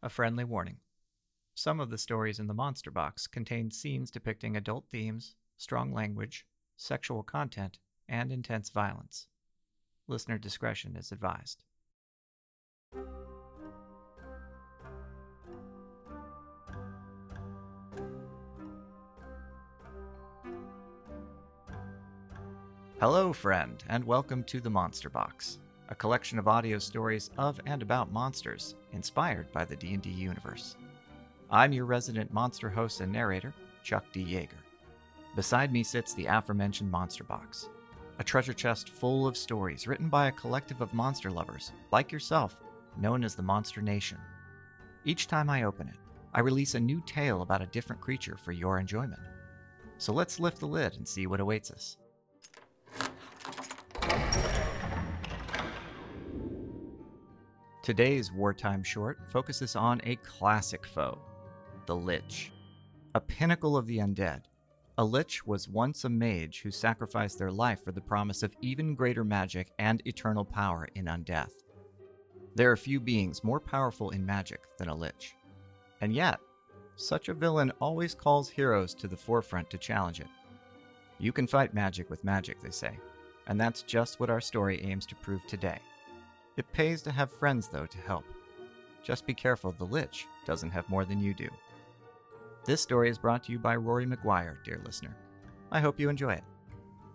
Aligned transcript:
A 0.00 0.08
friendly 0.08 0.44
warning. 0.44 0.76
Some 1.56 1.80
of 1.80 1.90
the 1.90 1.98
stories 1.98 2.38
in 2.38 2.46
the 2.46 2.54
Monster 2.54 2.92
Box 2.92 3.26
contain 3.26 3.72
scenes 3.72 4.12
depicting 4.12 4.56
adult 4.56 4.86
themes, 4.86 5.34
strong 5.56 5.92
language, 5.92 6.46
sexual 6.76 7.24
content, 7.24 7.80
and 8.08 8.30
intense 8.30 8.70
violence. 8.70 9.26
Listener 10.06 10.38
discretion 10.38 10.94
is 10.94 11.10
advised. 11.10 11.64
Hello, 23.00 23.32
friend, 23.32 23.82
and 23.88 24.04
welcome 24.04 24.44
to 24.44 24.60
the 24.60 24.70
Monster 24.70 25.10
Box, 25.10 25.58
a 25.88 25.96
collection 25.96 26.38
of 26.38 26.46
audio 26.46 26.78
stories 26.78 27.30
of 27.36 27.60
and 27.66 27.82
about 27.82 28.12
monsters 28.12 28.76
inspired 28.92 29.50
by 29.52 29.64
the 29.64 29.76
D&D 29.76 30.08
universe. 30.10 30.76
I'm 31.50 31.72
your 31.72 31.84
resident 31.84 32.32
monster 32.32 32.68
host 32.68 33.00
and 33.00 33.12
narrator, 33.12 33.54
Chuck 33.82 34.04
D. 34.12 34.20
Yager. 34.22 34.56
Beside 35.36 35.72
me 35.72 35.82
sits 35.82 36.14
the 36.14 36.26
aforementioned 36.26 36.90
Monster 36.90 37.24
Box, 37.24 37.68
a 38.18 38.24
treasure 38.24 38.52
chest 38.52 38.90
full 38.90 39.26
of 39.26 39.36
stories 39.36 39.86
written 39.86 40.08
by 40.08 40.28
a 40.28 40.32
collective 40.32 40.80
of 40.80 40.92
monster 40.94 41.30
lovers, 41.30 41.72
like 41.92 42.10
yourself, 42.10 42.60
known 42.96 43.22
as 43.22 43.34
the 43.34 43.42
Monster 43.42 43.80
Nation. 43.80 44.18
Each 45.04 45.26
time 45.26 45.48
I 45.48 45.62
open 45.62 45.88
it, 45.88 45.96
I 46.34 46.40
release 46.40 46.74
a 46.74 46.80
new 46.80 47.02
tale 47.06 47.42
about 47.42 47.62
a 47.62 47.66
different 47.66 48.02
creature 48.02 48.36
for 48.36 48.52
your 48.52 48.78
enjoyment. 48.78 49.22
So 49.98 50.12
let's 50.12 50.40
lift 50.40 50.60
the 50.60 50.66
lid 50.66 50.96
and 50.96 51.06
see 51.06 51.26
what 51.26 51.40
awaits 51.40 51.70
us. 51.70 51.96
Today's 57.88 58.30
wartime 58.30 58.82
short 58.82 59.18
focuses 59.30 59.74
on 59.74 60.02
a 60.04 60.16
classic 60.16 60.86
foe, 60.86 61.18
the 61.86 61.96
Lich. 61.96 62.52
A 63.14 63.20
pinnacle 63.20 63.78
of 63.78 63.86
the 63.86 63.96
undead, 63.96 64.42
a 64.98 65.04
Lich 65.06 65.46
was 65.46 65.70
once 65.70 66.04
a 66.04 66.10
mage 66.10 66.60
who 66.60 66.70
sacrificed 66.70 67.38
their 67.38 67.50
life 67.50 67.82
for 67.82 67.92
the 67.92 68.00
promise 68.02 68.42
of 68.42 68.54
even 68.60 68.94
greater 68.94 69.24
magic 69.24 69.72
and 69.78 70.02
eternal 70.06 70.44
power 70.44 70.86
in 70.96 71.06
undeath. 71.06 71.62
There 72.54 72.70
are 72.70 72.76
few 72.76 73.00
beings 73.00 73.42
more 73.42 73.58
powerful 73.58 74.10
in 74.10 74.26
magic 74.26 74.60
than 74.76 74.90
a 74.90 74.94
Lich. 74.94 75.34
And 76.02 76.12
yet, 76.12 76.40
such 76.96 77.30
a 77.30 77.34
villain 77.34 77.72
always 77.80 78.14
calls 78.14 78.50
heroes 78.50 78.92
to 78.96 79.08
the 79.08 79.16
forefront 79.16 79.70
to 79.70 79.78
challenge 79.78 80.20
it. 80.20 80.28
You 81.18 81.32
can 81.32 81.46
fight 81.46 81.72
magic 81.72 82.10
with 82.10 82.22
magic, 82.22 82.60
they 82.60 82.70
say, 82.70 82.98
and 83.46 83.58
that's 83.58 83.80
just 83.80 84.20
what 84.20 84.28
our 84.28 84.42
story 84.42 84.78
aims 84.84 85.06
to 85.06 85.14
prove 85.14 85.46
today. 85.46 85.78
It 86.58 86.70
pays 86.72 87.02
to 87.02 87.12
have 87.12 87.30
friends, 87.30 87.68
though, 87.68 87.86
to 87.86 87.98
help. 87.98 88.24
Just 89.04 89.24
be 89.24 89.32
careful 89.32 89.70
the 89.70 89.84
Lich 89.84 90.26
doesn't 90.44 90.72
have 90.72 90.88
more 90.88 91.04
than 91.04 91.20
you 91.20 91.32
do. 91.32 91.48
This 92.64 92.82
story 92.82 93.08
is 93.08 93.16
brought 93.16 93.44
to 93.44 93.52
you 93.52 93.60
by 93.60 93.76
Rory 93.76 94.06
McGuire, 94.06 94.56
dear 94.64 94.82
listener. 94.84 95.14
I 95.70 95.78
hope 95.78 96.00
you 96.00 96.08
enjoy 96.08 96.32
it. 96.32 96.42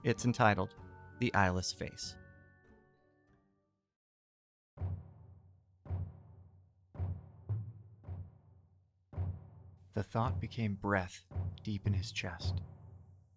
It's 0.06 0.24
entitled 0.24 0.76
The 1.20 1.34
Eyeless 1.34 1.74
Face. 1.74 2.16
The 9.94 10.04
thought 10.04 10.40
became 10.40 10.76
breath 10.82 11.26
deep 11.64 11.86
in 11.86 11.92
his 11.92 12.14
chest. 12.14 12.62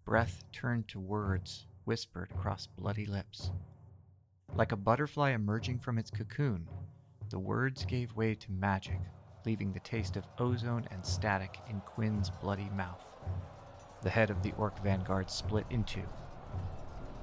Breath 0.04 0.44
turned 0.52 0.86
to 0.86 1.00
words 1.00 1.66
whispered 1.84 2.30
across 2.30 2.68
bloody 2.68 3.06
lips. 3.06 3.50
Like 4.54 4.72
a 4.72 4.76
butterfly 4.76 5.30
emerging 5.30 5.80
from 5.80 5.98
its 5.98 6.10
cocoon, 6.10 6.68
the 7.30 7.38
words 7.38 7.84
gave 7.84 8.14
way 8.14 8.34
to 8.34 8.52
magic 8.52 9.00
leaving 9.46 9.72
the 9.72 9.80
taste 9.80 10.16
of 10.16 10.26
ozone 10.38 10.86
and 10.90 11.06
static 11.06 11.60
in 11.70 11.80
Quinn's 11.80 12.30
bloody 12.42 12.68
mouth. 12.76 13.14
The 14.02 14.10
head 14.10 14.28
of 14.28 14.42
the 14.42 14.52
orc 14.58 14.82
vanguard 14.82 15.30
split 15.30 15.64
in 15.70 15.84
two. 15.84 16.02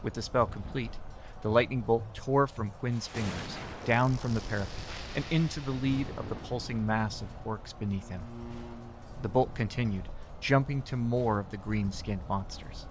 With 0.01 0.13
the 0.13 0.21
spell 0.21 0.45
complete, 0.45 0.97
the 1.41 1.49
lightning 1.49 1.81
bolt 1.81 2.15
tore 2.15 2.47
from 2.47 2.71
Quinn's 2.71 3.07
fingers, 3.07 3.57
down 3.85 4.15
from 4.15 4.33
the 4.33 4.41
parapet, 4.41 4.73
and 5.15 5.25
into 5.29 5.59
the 5.59 5.71
lead 5.71 6.07
of 6.17 6.29
the 6.29 6.35
pulsing 6.35 6.85
mass 6.85 7.21
of 7.21 7.27
orcs 7.45 7.77
beneath 7.77 8.09
him. 8.09 8.21
The 9.21 9.29
bolt 9.29 9.53
continued, 9.53 10.07
jumping 10.39 10.81
to 10.83 10.95
more 10.95 11.39
of 11.39 11.51
the 11.51 11.57
green 11.57 11.91
skinned 11.91 12.23
monsters. 12.29 12.87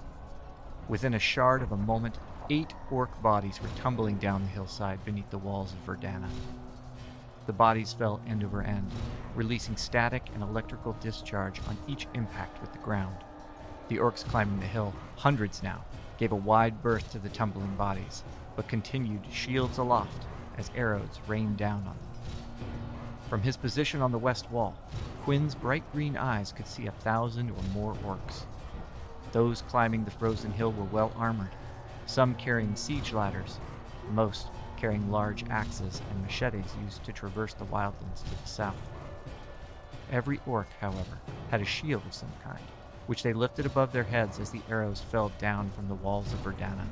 Within 0.89 1.15
a 1.15 1.19
shard 1.19 1.63
of 1.63 1.73
a 1.73 1.77
moment, 1.77 2.19
eight 2.53 2.75
orc 2.91 3.23
bodies 3.23 3.63
were 3.63 3.81
tumbling 3.81 4.17
down 4.17 4.43
the 4.43 4.49
hillside 4.49 5.03
beneath 5.07 5.31
the 5.31 5.39
walls 5.39 5.73
of 5.73 5.87
Verdana. 5.87 6.29
The 7.47 7.53
bodies 7.55 7.95
fell 7.95 8.21
end 8.29 8.45
over 8.45 8.61
end, 8.61 8.93
releasing 9.35 9.75
static 9.75 10.27
and 10.35 10.43
electrical 10.43 10.95
discharge 11.01 11.61
on 11.67 11.79
each 11.89 12.07
impact 12.13 12.61
with 12.61 12.71
the 12.73 12.79
ground. 12.81 13.17
The 13.89 13.97
orcs 13.97 14.23
climbing 14.23 14.61
the 14.61 14.67
hill, 14.67 14.93
hundreds 15.17 15.63
now, 15.63 15.83
gave 16.19 16.31
a 16.31 16.37
wide 16.37 16.83
berth 16.83 17.11
to 17.13 17.19
the 17.19 17.31
tumbling 17.31 17.75
bodies, 17.77 18.23
but 18.55 18.69
continued 18.69 19.23
shields 19.33 19.79
aloft 19.79 20.27
as 20.59 20.71
arrows 20.77 21.21
rained 21.27 21.57
down 21.57 21.79
on 21.79 21.97
them. 21.97 22.67
From 23.31 23.41
his 23.41 23.57
position 23.57 24.03
on 24.03 24.13
the 24.13 24.19
west 24.19 24.51
wall, 24.51 24.77
Quinn's 25.23 25.55
bright 25.55 25.91
green 25.91 26.19
eyes 26.19 26.53
could 26.53 26.67
see 26.67 26.87
a 26.87 26.91
thousand 26.91 27.51
or 27.51 27.63
more 27.73 27.95
orcs. 28.05 28.43
Those 29.33 29.63
climbing 29.63 30.05
the 30.05 30.11
frozen 30.11 30.53
hill 30.53 30.73
were 30.73 30.85
well 30.85 31.13
armored, 31.17 31.49
some 32.13 32.35
carrying 32.35 32.77
siege 32.77 33.15
ladders, 33.15 33.59
most 34.11 34.49
carrying 34.77 35.11
large 35.11 35.49
axes 35.49 36.03
and 36.11 36.21
machetes 36.21 36.77
used 36.85 37.03
to 37.03 37.11
traverse 37.11 37.55
the 37.55 37.65
wildlands 37.65 38.23
to 38.23 38.31
the 38.31 38.49
south. 38.49 38.77
Every 40.11 40.39
orc, 40.47 40.67
however, 40.79 41.19
had 41.51 41.63
a 41.63 41.65
shield 41.65 42.03
of 42.05 42.13
some 42.13 42.33
kind, 42.45 42.61
which 43.07 43.23
they 43.23 43.33
lifted 43.33 43.65
above 43.65 43.93
their 43.93 44.03
heads 44.03 44.39
as 44.39 44.51
the 44.51 44.61
arrows 44.69 45.01
fell 45.01 45.33
down 45.39 45.71
from 45.71 45.89
the 45.89 45.95
walls 45.95 46.35
of 46.35 46.41
Verdana. 46.41 46.85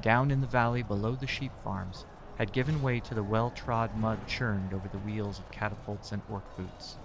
Down 0.00 0.30
in 0.30 0.40
the 0.40 0.46
valley 0.46 0.82
below 0.82 1.14
the 1.14 1.26
sheep 1.26 1.52
farms 1.62 2.06
had 2.38 2.52
given 2.52 2.80
way 2.80 3.00
to 3.00 3.14
the 3.14 3.22
well 3.22 3.50
trod 3.50 3.94
mud 3.98 4.26
churned 4.26 4.72
over 4.72 4.88
the 4.88 4.98
wheels 4.98 5.38
of 5.38 5.50
catapults 5.50 6.10
and 6.10 6.22
orc 6.30 6.56
boots. 6.56 6.96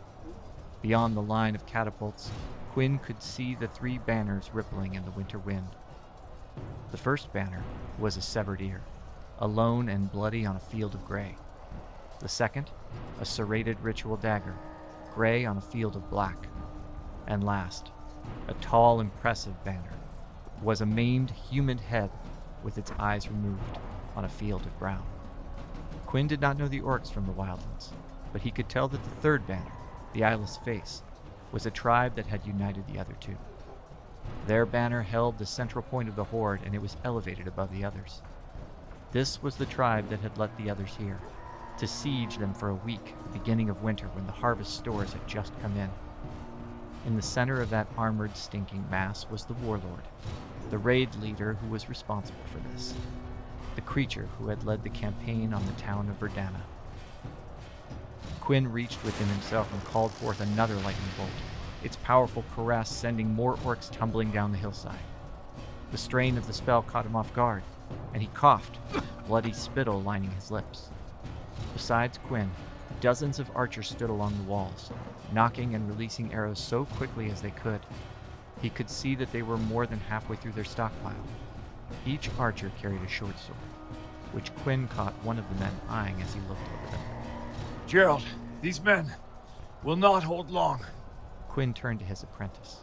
Beyond 0.81 1.17
the 1.17 1.21
line 1.21 1.55
of 1.55 1.65
catapults, 1.65 2.31
Quinn 2.71 2.99
could 2.99 3.21
see 3.21 3.53
the 3.53 3.67
three 3.67 3.97
banners 3.97 4.51
rippling 4.53 4.95
in 4.95 5.03
the 5.03 5.11
winter 5.11 5.39
wind. 5.39 5.67
The 6.93 6.99
first 6.99 7.33
banner 7.33 7.63
was 7.97 8.17
a 8.17 8.21
severed 8.21 8.61
ear, 8.61 8.81
alone 9.39 9.89
and 9.89 10.11
bloody 10.11 10.45
on 10.45 10.55
a 10.55 10.59
field 10.59 10.93
of 10.93 11.03
gray. 11.03 11.35
The 12.19 12.29
second, 12.29 12.69
a 13.19 13.25
serrated 13.25 13.79
ritual 13.81 14.15
dagger, 14.15 14.53
gray 15.11 15.43
on 15.43 15.57
a 15.57 15.61
field 15.61 15.95
of 15.95 16.07
black. 16.11 16.45
And 17.25 17.43
last, 17.43 17.89
a 18.47 18.53
tall, 18.61 18.99
impressive 18.99 19.63
banner, 19.63 19.95
was 20.61 20.81
a 20.81 20.85
maimed 20.85 21.31
human 21.31 21.79
head 21.79 22.11
with 22.63 22.77
its 22.77 22.91
eyes 22.99 23.27
removed 23.27 23.79
on 24.15 24.25
a 24.25 24.29
field 24.29 24.61
of 24.61 24.77
brown. 24.77 25.03
Quinn 26.05 26.27
did 26.27 26.41
not 26.41 26.59
know 26.59 26.67
the 26.67 26.81
orcs 26.81 27.11
from 27.11 27.25
the 27.25 27.33
wildlands, 27.33 27.89
but 28.31 28.43
he 28.43 28.51
could 28.51 28.69
tell 28.69 28.87
that 28.87 29.03
the 29.03 29.15
third 29.15 29.47
banner, 29.47 29.71
the 30.13 30.23
eyeless 30.23 30.57
face, 30.57 31.01
was 31.51 31.65
a 31.65 31.71
tribe 31.71 32.15
that 32.17 32.27
had 32.27 32.45
united 32.45 32.85
the 32.85 32.99
other 32.99 33.15
two. 33.19 33.35
Their 34.47 34.65
banner 34.65 35.01
held 35.01 35.37
the 35.37 35.45
central 35.45 35.83
point 35.83 36.09
of 36.09 36.15
the 36.15 36.25
horde, 36.25 36.61
and 36.65 36.75
it 36.75 36.81
was 36.81 36.97
elevated 37.03 37.47
above 37.47 37.71
the 37.71 37.85
others. 37.85 38.21
This 39.11 39.41
was 39.41 39.55
the 39.55 39.65
tribe 39.65 40.09
that 40.09 40.19
had 40.19 40.37
let 40.37 40.57
the 40.57 40.69
others 40.69 40.95
here, 40.97 41.19
to 41.77 41.87
siege 41.87 42.37
them 42.37 42.53
for 42.53 42.69
a 42.69 42.75
week 42.75 43.15
the 43.23 43.39
beginning 43.39 43.69
of 43.69 43.83
winter 43.83 44.07
when 44.13 44.25
the 44.25 44.31
harvest 44.31 44.75
stores 44.75 45.13
had 45.13 45.27
just 45.27 45.57
come 45.61 45.77
in. 45.77 45.89
In 47.05 47.15
the 47.15 47.21
center 47.21 47.61
of 47.61 47.69
that 47.69 47.87
armored, 47.97 48.35
stinking 48.35 48.85
mass 48.89 49.27
was 49.29 49.45
the 49.45 49.53
warlord, 49.53 50.07
the 50.69 50.77
raid 50.77 51.13
leader 51.15 51.53
who 51.53 51.67
was 51.67 51.89
responsible 51.89 52.43
for 52.45 52.59
this, 52.71 52.93
the 53.75 53.81
creature 53.81 54.27
who 54.37 54.47
had 54.47 54.63
led 54.63 54.83
the 54.83 54.89
campaign 54.89 55.53
on 55.53 55.65
the 55.65 55.81
town 55.81 56.09
of 56.09 56.19
Verdana. 56.19 56.61
Quinn 58.39 58.71
reached 58.71 59.03
within 59.03 59.27
himself 59.27 59.71
and 59.71 59.83
called 59.85 60.11
forth 60.11 60.41
another 60.41 60.75
lightning 60.75 61.11
bolt, 61.17 61.29
its 61.83 61.97
powerful 61.97 62.43
caress 62.55 62.89
sending 62.89 63.33
more 63.33 63.55
orcs 63.57 63.91
tumbling 63.91 64.31
down 64.31 64.51
the 64.51 64.57
hillside. 64.57 64.97
The 65.91 65.97
strain 65.97 66.37
of 66.37 66.47
the 66.47 66.53
spell 66.53 66.81
caught 66.81 67.05
him 67.05 67.15
off 67.15 67.33
guard, 67.33 67.63
and 68.13 68.21
he 68.21 68.29
coughed, 68.33 68.79
bloody 69.27 69.53
spittle 69.53 70.01
lining 70.01 70.31
his 70.31 70.49
lips. 70.49 70.89
Besides 71.73 72.19
Quinn, 72.25 72.49
dozens 73.01 73.39
of 73.39 73.51
archers 73.55 73.89
stood 73.89 74.09
along 74.09 74.37
the 74.37 74.49
walls, 74.49 74.91
nocking 75.33 75.75
and 75.75 75.87
releasing 75.87 76.33
arrows 76.33 76.59
so 76.59 76.85
quickly 76.85 77.29
as 77.29 77.41
they 77.41 77.51
could. 77.51 77.81
He 78.61 78.69
could 78.69 78.89
see 78.89 79.15
that 79.15 79.31
they 79.31 79.41
were 79.41 79.57
more 79.57 79.85
than 79.85 79.99
halfway 79.99 80.37
through 80.37 80.53
their 80.53 80.63
stockpile. 80.63 81.13
Each 82.05 82.29
archer 82.39 82.71
carried 82.81 83.01
a 83.01 83.07
short 83.07 83.37
sword, 83.39 83.57
which 84.31 84.55
Quinn 84.57 84.87
caught 84.87 85.13
one 85.23 85.37
of 85.37 85.47
the 85.49 85.55
men 85.55 85.73
eyeing 85.89 86.21
as 86.21 86.33
he 86.33 86.39
looked 86.41 86.61
over 86.61 86.91
them. 86.91 87.01
Gerald, 87.87 88.23
these 88.61 88.81
men 88.81 89.13
will 89.83 89.97
not 89.97 90.23
hold 90.23 90.49
long. 90.49 90.85
Quinn 91.53 91.71
turned 91.71 91.99
to 91.99 92.05
his 92.05 92.23
apprentice, 92.23 92.77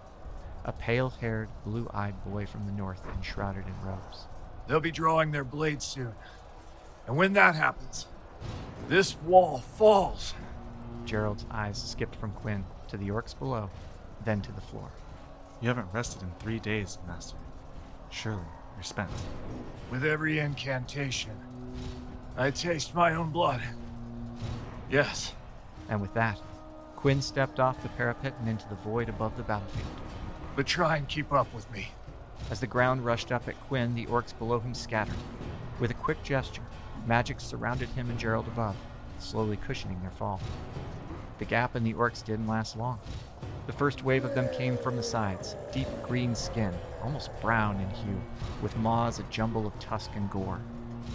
a 0.65 0.71
pale 0.71 1.11
haired, 1.11 1.49
blue 1.65 1.91
eyed 1.93 2.15
boy 2.25 2.47
from 2.47 2.67
the 2.67 2.73
north 2.73 3.03
enshrouded 3.17 3.65
in 3.67 3.75
robes. 3.85 4.29
They'll 4.69 4.79
be 4.79 4.93
drawing 4.93 5.33
their 5.33 5.43
blades 5.43 5.85
soon. 5.85 6.13
And 7.09 7.17
when 7.17 7.33
that 7.33 7.57
happens, 7.57 8.07
this 8.89 9.17
wall 9.23 9.59
falls. 9.59 10.35
Gerald's 11.05 11.47
eyes 11.51 11.83
skipped 11.83 12.15
from 12.15 12.31
Quinn 12.31 12.65
to 12.87 12.97
the 12.97 13.09
orcs 13.09 13.37
below, 13.37 13.71
then 14.25 14.41
to 14.43 14.53
the 14.53 14.61
floor. 14.61 14.89
You 15.61 15.67
haven't 15.67 15.93
rested 15.93 16.23
in 16.23 16.31
three 16.39 16.61
days, 16.61 16.99
Master. 17.09 17.39
Surely 18.11 18.39
you're 18.77 18.85
spent. 18.85 19.11
With 19.91 20.05
every 20.05 20.39
incantation, 20.39 21.33
I 22.37 22.53
taste 22.53 22.95
my 22.95 23.17
own 23.17 23.31
blood. 23.31 23.63
Yes. 24.89 25.33
And 25.89 26.01
with 26.01 26.15
that, 26.15 26.41
Quinn 27.01 27.23
stepped 27.23 27.59
off 27.59 27.83
the 27.83 27.89
parapet 27.89 28.35
and 28.41 28.49
into 28.49 28.69
the 28.69 28.75
void 28.75 29.09
above 29.09 29.35
the 29.39 29.43
battlefield. 29.43 29.89
But 30.55 30.67
try 30.67 30.99
and 30.99 31.09
keep 31.09 31.33
up 31.33 31.53
with 31.55 31.71
me. 31.71 31.93
As 32.51 32.61
the 32.61 32.67
ground 32.67 33.07
rushed 33.07 33.33
up 33.33 33.49
at 33.49 33.59
Quinn, 33.69 33.95
the 33.95 34.05
orcs 34.05 34.37
below 34.37 34.61
him 34.61 34.75
scattered. 34.75 35.17
With 35.79 35.91
a 35.91 35.95
quick 35.95 36.23
gesture, 36.23 36.61
magic 37.07 37.41
surrounded 37.41 37.89
him 37.89 38.11
and 38.11 38.19
Gerald 38.19 38.49
above, 38.49 38.77
slowly 39.19 39.57
cushioning 39.57 39.99
their 40.03 40.11
fall. 40.11 40.43
The 41.39 41.47
gap 41.47 41.75
in 41.75 41.85
the 41.85 41.95
orcs 41.95 42.23
didn't 42.23 42.47
last 42.47 42.77
long. 42.77 42.99
The 43.67 43.73
first 43.73 44.05
wave 44.05 44.27
of 44.27 44.35
them 44.35 44.51
came 44.51 44.77
from 44.77 44.97
the 44.97 45.03
sides, 45.03 45.57
deep 45.73 45.89
green 46.03 46.35
skin, 46.35 46.75
almost 47.03 47.31
brown 47.41 47.81
in 47.81 47.89
hue, 47.89 48.21
with 48.61 48.77
maws 48.77 49.19
a 49.19 49.23
jumble 49.31 49.67
of 49.67 49.79
tusk 49.79 50.11
and 50.17 50.29
gore. 50.31 50.61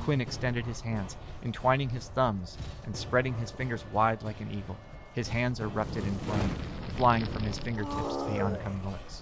Quinn 0.02 0.20
extended 0.20 0.66
his 0.66 0.82
hands, 0.82 1.16
entwining 1.44 1.90
his 1.90 2.08
thumbs 2.08 2.58
and 2.86 2.96
spreading 2.96 3.36
his 3.36 3.52
fingers 3.52 3.86
wide 3.94 4.24
like 4.24 4.42
an 4.42 4.50
eagle. 4.50 4.78
His 5.16 5.30
hands 5.30 5.62
erupted 5.62 6.04
in 6.04 6.14
flame, 6.20 6.50
flying 6.98 7.26
from 7.26 7.44
his 7.44 7.58
fingertips 7.58 8.18
to 8.18 8.24
the 8.26 8.42
oncoming 8.42 8.82
orcs. 8.82 9.22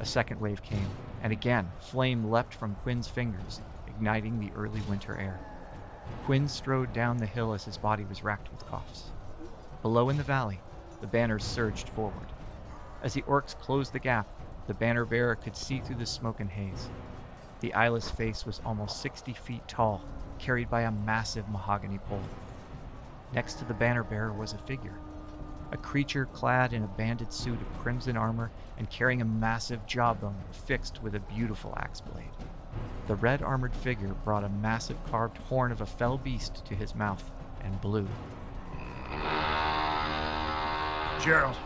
A 0.00 0.06
second 0.06 0.40
wave 0.40 0.62
came, 0.62 0.88
and 1.22 1.34
again 1.34 1.70
flame 1.80 2.30
leapt 2.30 2.54
from 2.54 2.76
Quinn's 2.76 3.08
fingers, 3.08 3.60
igniting 3.86 4.40
the 4.40 4.50
early 4.56 4.80
winter 4.88 5.18
air. 5.18 5.38
Quinn 6.24 6.48
strode 6.48 6.94
down 6.94 7.18
the 7.18 7.26
hill 7.26 7.52
as 7.52 7.66
his 7.66 7.76
body 7.76 8.06
was 8.06 8.24
racked 8.24 8.50
with 8.50 8.66
coughs. 8.66 9.10
Below 9.82 10.08
in 10.08 10.16
the 10.16 10.22
valley, 10.22 10.60
the 11.02 11.06
banners 11.06 11.44
surged 11.44 11.90
forward. 11.90 12.32
As 13.02 13.12
the 13.12 13.22
orcs 13.22 13.54
closed 13.54 13.92
the 13.92 13.98
gap, 13.98 14.26
the 14.66 14.72
banner 14.72 15.04
bearer 15.04 15.34
could 15.34 15.56
see 15.56 15.80
through 15.80 15.96
the 15.96 16.06
smoke 16.06 16.40
and 16.40 16.50
haze. 16.50 16.88
The 17.60 17.74
eyeless 17.74 18.10
face 18.10 18.46
was 18.46 18.62
almost 18.64 19.02
60 19.02 19.34
feet 19.34 19.68
tall, 19.68 20.02
carried 20.38 20.70
by 20.70 20.82
a 20.82 20.90
massive 20.90 21.50
mahogany 21.50 21.98
pole. 21.98 22.22
Next 23.34 23.54
to 23.58 23.66
the 23.66 23.74
banner 23.74 24.04
bearer 24.04 24.32
was 24.32 24.54
a 24.54 24.58
figure, 24.58 24.94
a 25.70 25.76
creature 25.76 26.26
clad 26.26 26.72
in 26.72 26.82
a 26.82 26.88
banded 26.88 27.32
suit 27.32 27.60
of 27.60 27.78
crimson 27.80 28.16
armor 28.16 28.50
and 28.78 28.90
carrying 28.90 29.20
a 29.20 29.24
massive 29.24 29.86
jawbone 29.86 30.36
fixed 30.50 31.02
with 31.02 31.14
a 31.14 31.20
beautiful 31.20 31.74
axe 31.76 32.00
blade. 32.00 32.30
The 33.06 33.16
red 33.16 33.42
armored 33.42 33.74
figure 33.74 34.14
brought 34.24 34.44
a 34.44 34.48
massive 34.48 35.02
carved 35.10 35.38
horn 35.38 35.72
of 35.72 35.80
a 35.80 35.86
fell 35.86 36.18
beast 36.18 36.64
to 36.66 36.74
his 36.74 36.94
mouth 36.94 37.30
and 37.62 37.80
blew. 37.80 38.06
Gerald, 41.22 41.56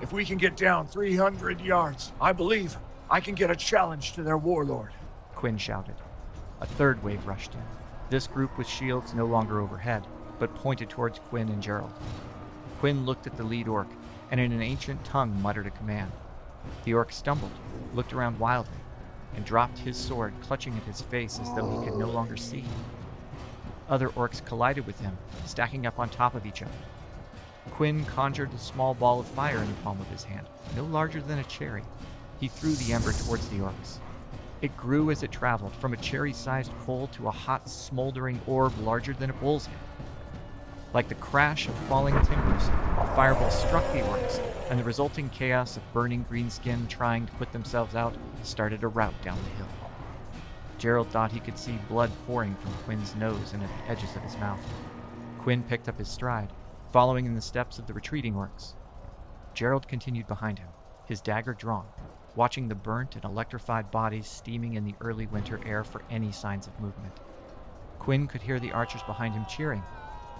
if 0.00 0.12
we 0.12 0.24
can 0.24 0.38
get 0.38 0.56
down 0.56 0.86
300 0.86 1.60
yards, 1.60 2.12
I 2.20 2.32
believe 2.32 2.76
I 3.10 3.20
can 3.20 3.34
get 3.34 3.50
a 3.50 3.56
challenge 3.56 4.12
to 4.14 4.22
their 4.22 4.38
warlord. 4.38 4.90
Quinn 5.34 5.58
shouted. 5.58 5.96
A 6.60 6.66
third 6.66 7.02
wave 7.02 7.26
rushed 7.26 7.54
in. 7.54 7.62
This 8.08 8.26
group 8.26 8.56
with 8.56 8.66
shields 8.66 9.14
no 9.14 9.26
longer 9.26 9.60
overhead, 9.60 10.06
but 10.38 10.54
pointed 10.54 10.88
towards 10.88 11.18
Quinn 11.18 11.48
and 11.48 11.62
Gerald. 11.62 11.92
Quinn 12.82 13.06
looked 13.06 13.28
at 13.28 13.36
the 13.36 13.44
lead 13.44 13.68
orc 13.68 13.86
and 14.32 14.40
in 14.40 14.50
an 14.50 14.60
ancient 14.60 15.04
tongue 15.04 15.40
muttered 15.40 15.68
a 15.68 15.70
command. 15.70 16.10
The 16.82 16.94
orc 16.94 17.12
stumbled, 17.12 17.52
looked 17.94 18.12
around 18.12 18.40
wildly, 18.40 18.80
and 19.36 19.44
dropped 19.44 19.78
his 19.78 19.96
sword, 19.96 20.34
clutching 20.40 20.76
at 20.76 20.82
his 20.82 21.00
face 21.00 21.38
as 21.40 21.48
though 21.54 21.70
he 21.70 21.86
could 21.86 21.96
no 21.96 22.08
longer 22.08 22.36
see. 22.36 22.64
Other 23.88 24.08
orcs 24.08 24.44
collided 24.44 24.84
with 24.84 24.98
him, 24.98 25.16
stacking 25.46 25.86
up 25.86 26.00
on 26.00 26.08
top 26.08 26.34
of 26.34 26.44
each 26.44 26.60
other. 26.60 26.72
Quinn 27.70 28.04
conjured 28.04 28.52
a 28.52 28.58
small 28.58 28.94
ball 28.94 29.20
of 29.20 29.28
fire 29.28 29.58
in 29.58 29.68
the 29.68 29.80
palm 29.84 30.00
of 30.00 30.08
his 30.08 30.24
hand, 30.24 30.48
no 30.74 30.82
larger 30.82 31.20
than 31.20 31.38
a 31.38 31.44
cherry. 31.44 31.84
He 32.40 32.48
threw 32.48 32.72
the 32.74 32.94
ember 32.94 33.12
towards 33.12 33.48
the 33.50 33.58
orcs. 33.58 33.98
It 34.60 34.76
grew 34.76 35.12
as 35.12 35.22
it 35.22 35.30
traveled, 35.30 35.76
from 35.76 35.92
a 35.92 35.98
cherry 35.98 36.32
sized 36.32 36.72
coal 36.84 37.06
to 37.12 37.28
a 37.28 37.30
hot, 37.30 37.70
smoldering 37.70 38.40
orb 38.48 38.76
larger 38.80 39.12
than 39.12 39.30
a 39.30 39.34
bull's 39.34 39.66
head. 39.66 39.78
Like 40.94 41.08
the 41.08 41.14
crash 41.14 41.68
of 41.68 41.74
falling 41.88 42.14
timbers, 42.22 42.68
a 42.98 43.12
fireball 43.16 43.50
struck 43.50 43.84
the 43.92 44.00
orcs, 44.00 44.40
and 44.68 44.78
the 44.78 44.84
resulting 44.84 45.30
chaos 45.30 45.78
of 45.78 45.92
burning 45.94 46.26
greenskin 46.30 46.86
trying 46.86 47.24
to 47.26 47.32
put 47.32 47.50
themselves 47.50 47.94
out 47.94 48.14
started 48.42 48.82
a 48.82 48.88
rout 48.88 49.14
down 49.22 49.38
the 49.42 49.56
hill. 49.56 49.68
Gerald 50.76 51.08
thought 51.08 51.32
he 51.32 51.40
could 51.40 51.56
see 51.56 51.78
blood 51.88 52.10
pouring 52.26 52.54
from 52.56 52.72
Quinn's 52.84 53.14
nose 53.16 53.54
and 53.54 53.62
at 53.62 53.70
the 53.78 53.90
edges 53.90 54.14
of 54.16 54.22
his 54.22 54.36
mouth. 54.36 54.60
Quinn 55.38 55.62
picked 55.62 55.88
up 55.88 55.98
his 55.98 56.08
stride, 56.08 56.52
following 56.92 57.24
in 57.24 57.34
the 57.34 57.40
steps 57.40 57.78
of 57.78 57.86
the 57.86 57.94
retreating 57.94 58.34
orcs. 58.34 58.74
Gerald 59.54 59.88
continued 59.88 60.26
behind 60.26 60.58
him, 60.58 60.68
his 61.06 61.22
dagger 61.22 61.54
drawn, 61.54 61.86
watching 62.34 62.68
the 62.68 62.74
burnt 62.74 63.14
and 63.14 63.24
electrified 63.24 63.90
bodies 63.90 64.26
steaming 64.26 64.74
in 64.74 64.84
the 64.84 64.94
early 65.00 65.26
winter 65.26 65.58
air 65.64 65.84
for 65.84 66.02
any 66.10 66.32
signs 66.32 66.66
of 66.66 66.78
movement. 66.80 67.14
Quinn 67.98 68.26
could 68.26 68.42
hear 68.42 68.60
the 68.60 68.72
archers 68.72 69.02
behind 69.04 69.34
him 69.34 69.46
cheering, 69.48 69.82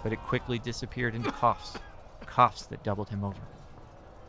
but 0.03 0.11
it 0.13 0.21
quickly 0.23 0.59
disappeared 0.59 1.15
into 1.15 1.31
coughs, 1.31 1.77
coughs 2.25 2.65
that 2.67 2.83
doubled 2.83 3.09
him 3.09 3.23
over. 3.23 3.41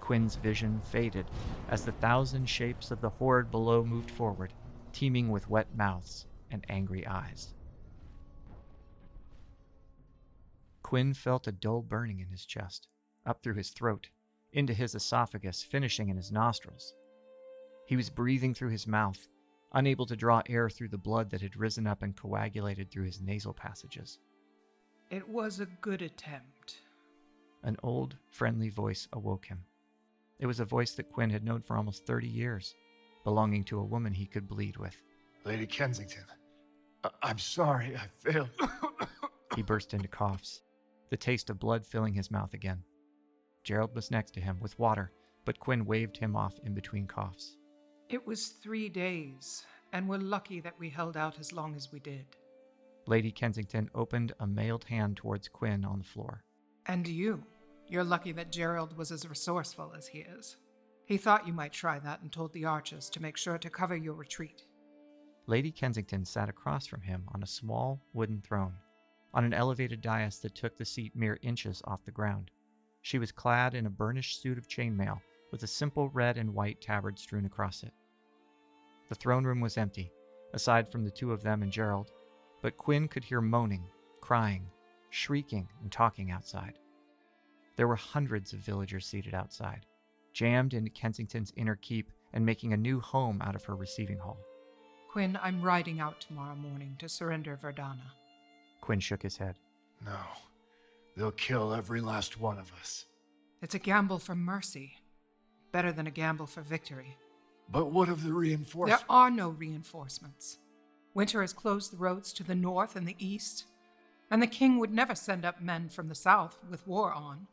Quinn's 0.00 0.36
vision 0.36 0.80
faded 0.80 1.26
as 1.68 1.84
the 1.84 1.92
thousand 1.92 2.48
shapes 2.48 2.90
of 2.90 3.00
the 3.00 3.10
horde 3.10 3.50
below 3.50 3.84
moved 3.84 4.10
forward, 4.10 4.52
teeming 4.92 5.30
with 5.30 5.50
wet 5.50 5.66
mouths 5.76 6.26
and 6.50 6.64
angry 6.68 7.06
eyes. 7.06 7.54
Quinn 10.82 11.14
felt 11.14 11.48
a 11.48 11.52
dull 11.52 11.82
burning 11.82 12.20
in 12.20 12.28
his 12.28 12.44
chest, 12.44 12.86
up 13.26 13.42
through 13.42 13.54
his 13.54 13.70
throat, 13.70 14.10
into 14.52 14.74
his 14.74 14.94
esophagus, 14.94 15.62
finishing 15.62 16.08
in 16.08 16.16
his 16.16 16.30
nostrils. 16.30 16.94
He 17.86 17.96
was 17.96 18.10
breathing 18.10 18.54
through 18.54 18.70
his 18.70 18.86
mouth, 18.86 19.26
unable 19.72 20.06
to 20.06 20.14
draw 20.14 20.42
air 20.48 20.70
through 20.70 20.90
the 20.90 20.98
blood 20.98 21.30
that 21.30 21.40
had 21.40 21.56
risen 21.56 21.86
up 21.86 22.02
and 22.02 22.14
coagulated 22.14 22.90
through 22.90 23.06
his 23.06 23.20
nasal 23.20 23.52
passages. 23.52 24.18
It 25.14 25.28
was 25.28 25.60
a 25.60 25.66
good 25.80 26.02
attempt. 26.02 26.80
An 27.62 27.76
old, 27.84 28.16
friendly 28.32 28.68
voice 28.68 29.06
awoke 29.12 29.46
him. 29.46 29.60
It 30.40 30.46
was 30.46 30.58
a 30.58 30.64
voice 30.64 30.94
that 30.94 31.12
Quinn 31.12 31.30
had 31.30 31.44
known 31.44 31.60
for 31.62 31.76
almost 31.76 32.04
30 32.04 32.26
years, 32.26 32.74
belonging 33.22 33.62
to 33.66 33.78
a 33.78 33.84
woman 33.84 34.12
he 34.12 34.26
could 34.26 34.48
bleed 34.48 34.76
with. 34.76 35.00
Lady 35.44 35.68
Kensington, 35.68 36.24
I- 37.04 37.10
I'm 37.22 37.38
sorry 37.38 37.96
I 37.96 38.08
failed. 38.08 38.50
He 39.54 39.62
burst 39.62 39.94
into 39.94 40.08
coughs, 40.08 40.62
the 41.10 41.16
taste 41.16 41.48
of 41.48 41.60
blood 41.60 41.86
filling 41.86 42.14
his 42.14 42.32
mouth 42.32 42.52
again. 42.52 42.82
Gerald 43.62 43.94
was 43.94 44.10
next 44.10 44.32
to 44.32 44.40
him 44.40 44.58
with 44.58 44.76
water, 44.80 45.12
but 45.44 45.60
Quinn 45.60 45.84
waved 45.84 46.16
him 46.16 46.34
off 46.34 46.58
in 46.64 46.74
between 46.74 47.06
coughs. 47.06 47.56
It 48.08 48.26
was 48.26 48.48
three 48.48 48.88
days, 48.88 49.64
and 49.92 50.08
we're 50.08 50.18
lucky 50.18 50.58
that 50.62 50.76
we 50.80 50.90
held 50.90 51.16
out 51.16 51.38
as 51.38 51.52
long 51.52 51.76
as 51.76 51.92
we 51.92 52.00
did. 52.00 52.26
Lady 53.06 53.30
Kensington 53.30 53.90
opened 53.94 54.32
a 54.40 54.46
mailed 54.46 54.84
hand 54.84 55.16
towards 55.16 55.48
Quinn 55.48 55.84
on 55.84 55.98
the 55.98 56.04
floor. 56.04 56.42
And 56.86 57.06
you. 57.06 57.42
You're 57.86 58.04
lucky 58.04 58.32
that 58.32 58.50
Gerald 58.50 58.96
was 58.96 59.12
as 59.12 59.28
resourceful 59.28 59.92
as 59.96 60.06
he 60.06 60.20
is. 60.20 60.56
He 61.06 61.18
thought 61.18 61.46
you 61.46 61.52
might 61.52 61.72
try 61.72 61.98
that 61.98 62.22
and 62.22 62.32
told 62.32 62.52
the 62.52 62.64
archers 62.64 63.10
to 63.10 63.20
make 63.20 63.36
sure 63.36 63.58
to 63.58 63.68
cover 63.68 63.96
your 63.96 64.14
retreat. 64.14 64.64
Lady 65.46 65.70
Kensington 65.70 66.24
sat 66.24 66.48
across 66.48 66.86
from 66.86 67.02
him 67.02 67.24
on 67.34 67.42
a 67.42 67.46
small 67.46 68.00
wooden 68.14 68.40
throne, 68.40 68.72
on 69.34 69.44
an 69.44 69.52
elevated 69.52 70.00
dais 70.00 70.38
that 70.38 70.54
took 70.54 70.76
the 70.76 70.84
seat 70.84 71.14
mere 71.14 71.38
inches 71.42 71.82
off 71.84 72.04
the 72.04 72.10
ground. 72.10 72.50
She 73.02 73.18
was 73.18 73.32
clad 73.32 73.74
in 73.74 73.84
a 73.84 73.90
burnished 73.90 74.40
suit 74.40 74.56
of 74.56 74.68
chainmail 74.68 75.20
with 75.52 75.62
a 75.62 75.66
simple 75.66 76.08
red 76.08 76.38
and 76.38 76.54
white 76.54 76.80
tabard 76.80 77.18
strewn 77.18 77.44
across 77.44 77.82
it. 77.82 77.92
The 79.10 79.14
throne 79.14 79.44
room 79.44 79.60
was 79.60 79.76
empty, 79.76 80.10
aside 80.54 80.90
from 80.90 81.04
the 81.04 81.10
two 81.10 81.32
of 81.32 81.42
them 81.42 81.62
and 81.62 81.70
Gerald, 81.70 82.10
but 82.64 82.78
Quinn 82.78 83.08
could 83.08 83.22
hear 83.22 83.42
moaning, 83.42 83.84
crying, 84.22 84.66
shrieking, 85.10 85.68
and 85.82 85.92
talking 85.92 86.30
outside. 86.30 86.78
There 87.76 87.86
were 87.86 87.94
hundreds 87.94 88.54
of 88.54 88.60
villagers 88.60 89.04
seated 89.04 89.34
outside, 89.34 89.84
jammed 90.32 90.72
into 90.72 90.88
Kensington's 90.88 91.52
inner 91.56 91.76
keep 91.76 92.10
and 92.32 92.46
making 92.46 92.72
a 92.72 92.78
new 92.78 93.00
home 93.00 93.42
out 93.42 93.54
of 93.54 93.64
her 93.64 93.76
receiving 93.76 94.16
hall. 94.16 94.38
Quinn, 95.12 95.38
I'm 95.42 95.60
riding 95.60 96.00
out 96.00 96.22
tomorrow 96.22 96.54
morning 96.56 96.96
to 97.00 97.08
surrender 97.08 97.58
Verdana. 97.62 98.12
Quinn 98.80 98.98
shook 98.98 99.22
his 99.22 99.36
head. 99.36 99.56
no, 100.02 100.16
they'll 101.18 101.32
kill 101.32 101.74
every 101.74 102.00
last 102.00 102.40
one 102.40 102.58
of 102.58 102.72
us. 102.80 103.04
It's 103.60 103.74
a 103.74 103.78
gamble 103.78 104.18
for 104.18 104.34
mercy, 104.34 104.94
better 105.70 105.92
than 105.92 106.06
a 106.06 106.10
gamble 106.10 106.46
for 106.46 106.62
victory. 106.62 107.18
But 107.68 107.92
what 107.92 108.08
of 108.08 108.24
the 108.24 108.32
reinforcements? 108.32 109.02
There 109.02 109.14
are 109.14 109.30
no 109.30 109.50
reinforcements. 109.50 110.60
Winter 111.14 111.40
has 111.42 111.52
closed 111.52 111.92
the 111.92 111.96
roads 111.96 112.32
to 112.32 112.42
the 112.42 112.56
north 112.56 112.96
and 112.96 113.06
the 113.06 113.16
east, 113.18 113.66
and 114.30 114.42
the 114.42 114.48
king 114.48 114.78
would 114.78 114.92
never 114.92 115.14
send 115.14 115.44
up 115.44 115.62
men 115.62 115.88
from 115.88 116.08
the 116.08 116.14
south 116.14 116.58
with 116.68 116.86
war 116.86 117.12
on. 117.12 117.46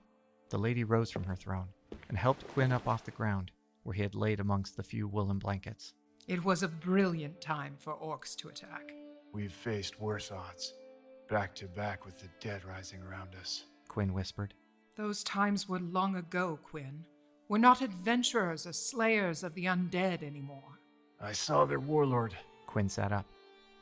The 0.50 0.58
lady 0.58 0.84
rose 0.84 1.12
from 1.12 1.24
her 1.26 1.36
throne 1.36 1.68
and 2.10 2.18
helped 2.18 2.48
Quinn 2.50 2.72
up 2.72 2.88
off 2.88 3.06
the 3.06 3.12
ground, 3.12 3.52
where 3.84 3.94
he 3.94 4.02
had 4.02 4.16
laid 4.16 4.40
amongst 4.40 4.76
the 4.76 4.84
few 4.84 5.08
woolen 5.08 5.38
blankets. 5.38 5.94
It 6.28 6.44
was 6.44 6.64
a 6.64 6.68
brilliant 6.68 7.40
time 7.40 7.76
for 7.78 7.96
orcs 7.96 8.36
to 8.38 8.50
attack. 8.50 8.92
We've 9.32 9.54
faced 9.54 10.02
worse 10.02 10.32
odds, 10.32 10.74
back 11.30 11.54
to 11.56 11.68
back 11.68 12.06
with 12.06 12.20
the 12.20 12.30
dead 12.40 12.66
rising 12.66 13.02
around 13.04 13.36
us. 13.40 13.66
Quinn 13.88 14.14
whispered. 14.14 14.54
Those 14.98 15.24
times 15.24 15.70
were 15.70 15.80
long 15.80 16.16
ago, 16.16 16.60
Quinn. 16.64 17.06
We're 17.48 17.60
not 17.60 17.82
adventurers 17.82 18.66
or 18.66 18.74
slayers 18.74 19.44
of 19.44 19.54
the 19.54 19.66
undead 19.66 20.24
anymore. 20.24 20.80
I 21.20 21.32
saw 21.32 21.66
their 21.66 21.80
warlord. 21.80 22.36
Quinn 22.66 22.90
sat 22.90 23.12
up. 23.12 23.26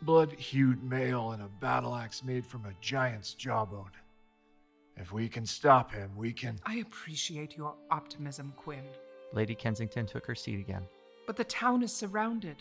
Blood 0.01 0.32
hued 0.34 0.84
mail 0.84 1.32
and 1.32 1.44
a 1.44 1.50
battle 1.60 1.94
axe 1.94 2.24
made 2.24 2.46
from 2.46 2.65
a 2.65 2.74
giant's 2.79 3.34
jawbone. 3.34 3.91
If 4.96 5.12
we 5.12 5.27
can 5.27 5.46
stop 5.46 5.91
him, 5.91 6.12
we 6.15 6.32
can. 6.32 6.60
I 6.65 6.77
appreciate 6.77 7.58
your 7.58 7.75
optimism, 7.91 8.53
Quinn. 8.56 8.84
Lady 9.34 9.56
Kensington 9.56 10.06
took 10.06 10.25
her 10.25 10.36
seat 10.36 10.60
again. 10.60 10.84
But 11.27 11.36
the 11.36 11.44
town 11.44 11.84
is 11.84 11.94
surrounded. 11.94 12.58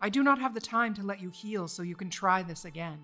I 0.00 0.08
do 0.10 0.22
not 0.22 0.38
have 0.38 0.54
the 0.54 0.60
time 0.60 0.94
to 0.94 1.02
let 1.02 1.20
you 1.20 1.30
heal 1.30 1.66
so 1.66 1.82
you 1.82 1.96
can 1.96 2.10
try 2.10 2.42
this 2.42 2.64
again. 2.64 2.98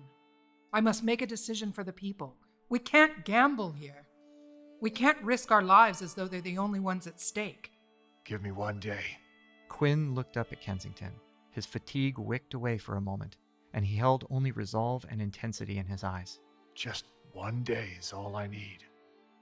I 0.71 0.81
must 0.81 1.03
make 1.03 1.21
a 1.21 1.27
decision 1.27 1.71
for 1.71 1.83
the 1.83 1.93
people. 1.93 2.35
We 2.69 2.79
can't 2.79 3.25
gamble 3.25 3.71
here. 3.71 4.07
We 4.81 4.89
can't 4.89 5.21
risk 5.21 5.51
our 5.51 5.61
lives 5.61 6.01
as 6.01 6.13
though 6.13 6.27
they're 6.27 6.41
the 6.41 6.57
only 6.57 6.79
ones 6.79 7.07
at 7.07 7.21
stake. 7.21 7.71
Give 8.25 8.41
me 8.41 8.51
one 8.51 8.79
day. 8.79 9.03
Quinn 9.69 10.13
looked 10.13 10.37
up 10.37 10.51
at 10.51 10.61
Kensington. 10.61 11.11
His 11.51 11.65
fatigue 11.65 12.17
wicked 12.17 12.53
away 12.53 12.77
for 12.77 12.95
a 12.95 13.01
moment, 13.01 13.37
and 13.73 13.85
he 13.85 13.95
held 13.95 14.25
only 14.29 14.51
resolve 14.51 15.05
and 15.09 15.21
intensity 15.21 15.77
in 15.77 15.85
his 15.85 16.03
eyes. 16.03 16.39
Just 16.75 17.05
one 17.31 17.63
day 17.63 17.89
is 17.99 18.13
all 18.13 18.35
I 18.35 18.47
need. 18.47 18.79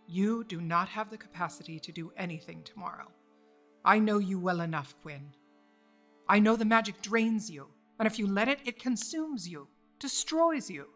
You 0.07 0.43
do 0.43 0.61
not 0.61 0.89
have 0.89 1.09
the 1.09 1.17
capacity 1.17 1.79
to 1.79 1.91
do 1.91 2.11
anything 2.17 2.63
tomorrow. 2.63 3.07
I 3.83 3.99
know 3.99 4.19
you 4.19 4.39
well 4.39 4.61
enough, 4.61 4.95
Quinn. 5.01 5.33
I 6.27 6.39
know 6.39 6.55
the 6.55 6.65
magic 6.65 7.01
drains 7.01 7.49
you, 7.49 7.67
and 7.99 8.07
if 8.07 8.17
you 8.17 8.27
let 8.27 8.47
it, 8.47 8.59
it 8.65 8.79
consumes 8.79 9.47
you, 9.47 9.67
destroys 9.99 10.69
you. 10.69 10.87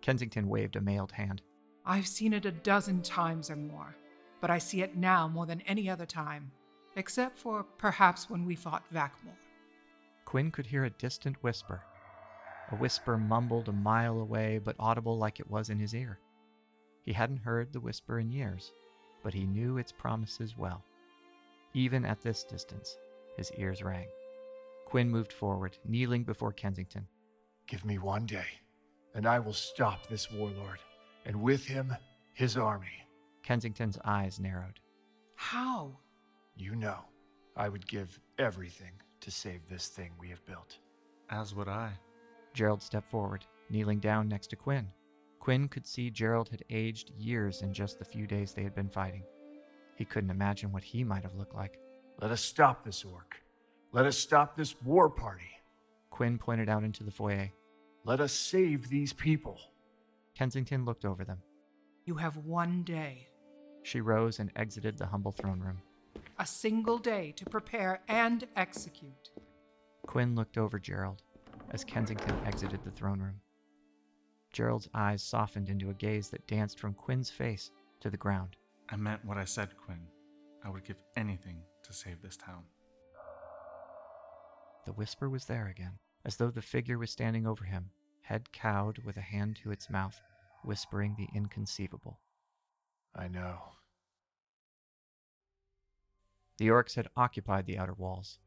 Kensington 0.00 0.48
waved 0.48 0.76
a 0.76 0.80
mailed 0.80 1.12
hand. 1.12 1.42
I've 1.86 2.06
seen 2.06 2.32
it 2.32 2.46
a 2.46 2.52
dozen 2.52 3.02
times 3.02 3.50
or 3.50 3.56
more, 3.56 3.94
but 4.40 4.50
I 4.50 4.58
see 4.58 4.82
it 4.82 4.96
now 4.96 5.28
more 5.28 5.46
than 5.46 5.60
any 5.62 5.88
other 5.88 6.06
time, 6.06 6.50
except 6.96 7.38
for 7.38 7.64
perhaps 7.78 8.30
when 8.30 8.44
we 8.44 8.54
fought 8.54 8.84
Vakmor. 8.92 9.36
Quinn 10.24 10.50
could 10.50 10.66
hear 10.66 10.84
a 10.84 10.90
distant 10.90 11.42
whisper. 11.42 11.82
A 12.70 12.76
whisper 12.76 13.18
mumbled 13.18 13.68
a 13.68 13.72
mile 13.72 14.20
away, 14.20 14.58
but 14.58 14.76
audible 14.78 15.18
like 15.18 15.38
it 15.38 15.50
was 15.50 15.70
in 15.70 15.78
his 15.78 15.94
ear. 15.94 16.18
He 17.04 17.12
hadn't 17.12 17.38
heard 17.38 17.72
the 17.72 17.80
whisper 17.80 18.18
in 18.18 18.30
years, 18.30 18.72
but 19.22 19.34
he 19.34 19.44
knew 19.44 19.76
its 19.76 19.92
promises 19.92 20.56
well. 20.56 20.82
Even 21.74 22.04
at 22.04 22.22
this 22.22 22.42
distance, 22.44 22.96
his 23.36 23.52
ears 23.58 23.82
rang. 23.82 24.06
Quinn 24.86 25.10
moved 25.10 25.32
forward, 25.32 25.76
kneeling 25.84 26.24
before 26.24 26.52
Kensington. 26.52 27.06
Give 27.66 27.84
me 27.84 27.98
one 27.98 28.26
day, 28.26 28.46
and 29.14 29.26
I 29.26 29.38
will 29.38 29.52
stop 29.52 30.06
this 30.06 30.30
warlord, 30.30 30.78
and 31.26 31.42
with 31.42 31.64
him, 31.66 31.94
his 32.32 32.56
army. 32.56 33.06
Kensington's 33.42 33.98
eyes 34.04 34.40
narrowed. 34.40 34.80
How? 35.36 35.98
You 36.56 36.74
know, 36.76 37.00
I 37.56 37.68
would 37.68 37.86
give 37.86 38.18
everything 38.38 38.92
to 39.20 39.30
save 39.30 39.68
this 39.68 39.88
thing 39.88 40.12
we 40.18 40.30
have 40.30 40.44
built. 40.46 40.78
As 41.28 41.54
would 41.54 41.68
I. 41.68 41.92
Gerald 42.54 42.82
stepped 42.82 43.10
forward, 43.10 43.44
kneeling 43.68 43.98
down 43.98 44.28
next 44.28 44.46
to 44.48 44.56
Quinn. 44.56 44.88
Quinn 45.40 45.68
could 45.68 45.86
see 45.86 46.08
Gerald 46.10 46.48
had 46.48 46.64
aged 46.70 47.10
years 47.18 47.60
in 47.62 47.74
just 47.74 47.98
the 47.98 48.04
few 48.04 48.26
days 48.26 48.52
they 48.54 48.62
had 48.62 48.74
been 48.74 48.88
fighting. 48.88 49.24
He 49.96 50.04
couldn't 50.04 50.30
imagine 50.30 50.72
what 50.72 50.82
he 50.84 51.04
might 51.04 51.22
have 51.24 51.34
looked 51.34 51.54
like. 51.54 51.78
Let 52.20 52.30
us 52.30 52.40
stop 52.40 52.82
this 52.84 53.04
orc. 53.04 53.36
Let 53.92 54.06
us 54.06 54.16
stop 54.16 54.56
this 54.56 54.80
war 54.82 55.10
party. 55.10 55.50
Quinn 56.10 56.38
pointed 56.38 56.68
out 56.68 56.84
into 56.84 57.04
the 57.04 57.10
foyer. 57.10 57.50
Let 58.04 58.20
us 58.20 58.32
save 58.32 58.88
these 58.88 59.12
people. 59.12 59.58
Kensington 60.36 60.84
looked 60.84 61.04
over 61.04 61.24
them. 61.24 61.38
You 62.06 62.14
have 62.16 62.36
one 62.38 62.82
day, 62.84 63.28
She 63.82 64.00
rose 64.00 64.38
and 64.38 64.50
exited 64.56 64.96
the 64.98 65.06
humble 65.06 65.32
throne 65.32 65.60
room. 65.60 65.82
a 66.38 66.46
single 66.46 66.98
day 66.98 67.32
to 67.36 67.44
prepare 67.44 68.00
and 68.08 68.44
execute. 68.56 69.30
Quinn 70.06 70.34
looked 70.34 70.56
over 70.58 70.78
Gerald 70.78 71.22
as 71.74 71.82
Kensington 71.82 72.36
exited 72.46 72.84
the 72.84 72.90
throne 72.92 73.20
room. 73.20 73.40
Gerald's 74.52 74.88
eyes 74.94 75.24
softened 75.24 75.68
into 75.68 75.90
a 75.90 75.94
gaze 75.94 76.28
that 76.28 76.46
danced 76.46 76.78
from 76.78 76.94
Quinn's 76.94 77.30
face 77.30 77.72
to 77.98 78.08
the 78.08 78.16
ground. 78.16 78.56
I 78.90 78.96
meant 78.96 79.24
what 79.24 79.38
I 79.38 79.44
said, 79.44 79.76
Quinn. 79.76 80.06
I 80.64 80.70
would 80.70 80.84
give 80.84 81.02
anything 81.16 81.56
to 81.82 81.92
save 81.92 82.22
this 82.22 82.36
town. 82.36 82.62
The 84.86 84.92
whisper 84.92 85.28
was 85.28 85.46
there 85.46 85.66
again, 85.66 85.98
as 86.24 86.36
though 86.36 86.50
the 86.50 86.62
figure 86.62 86.96
was 86.96 87.10
standing 87.10 87.44
over 87.44 87.64
him, 87.64 87.90
head 88.22 88.52
cowed 88.52 88.98
with 89.04 89.16
a 89.16 89.22
hand 89.22 89.58
to 89.64 89.72
its 89.72 89.90
mouth, 89.90 90.20
whispering 90.62 91.16
the 91.18 91.28
inconceivable. 91.34 92.20
I 93.16 93.26
know. 93.26 93.58
The 96.58 96.68
orcs 96.68 96.94
had 96.94 97.08
occupied 97.16 97.66
the 97.66 97.78
outer 97.78 97.94
walls, 97.94 98.38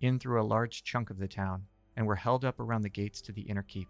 in 0.00 0.18
through 0.18 0.42
a 0.42 0.44
large 0.44 0.84
chunk 0.84 1.08
of 1.08 1.18
the 1.18 1.28
town, 1.28 1.68
and 1.96 2.06
were 2.06 2.14
held 2.14 2.44
up 2.44 2.60
around 2.60 2.82
the 2.82 2.88
gates 2.88 3.20
to 3.22 3.32
the 3.32 3.42
inner 3.42 3.62
keep. 3.62 3.88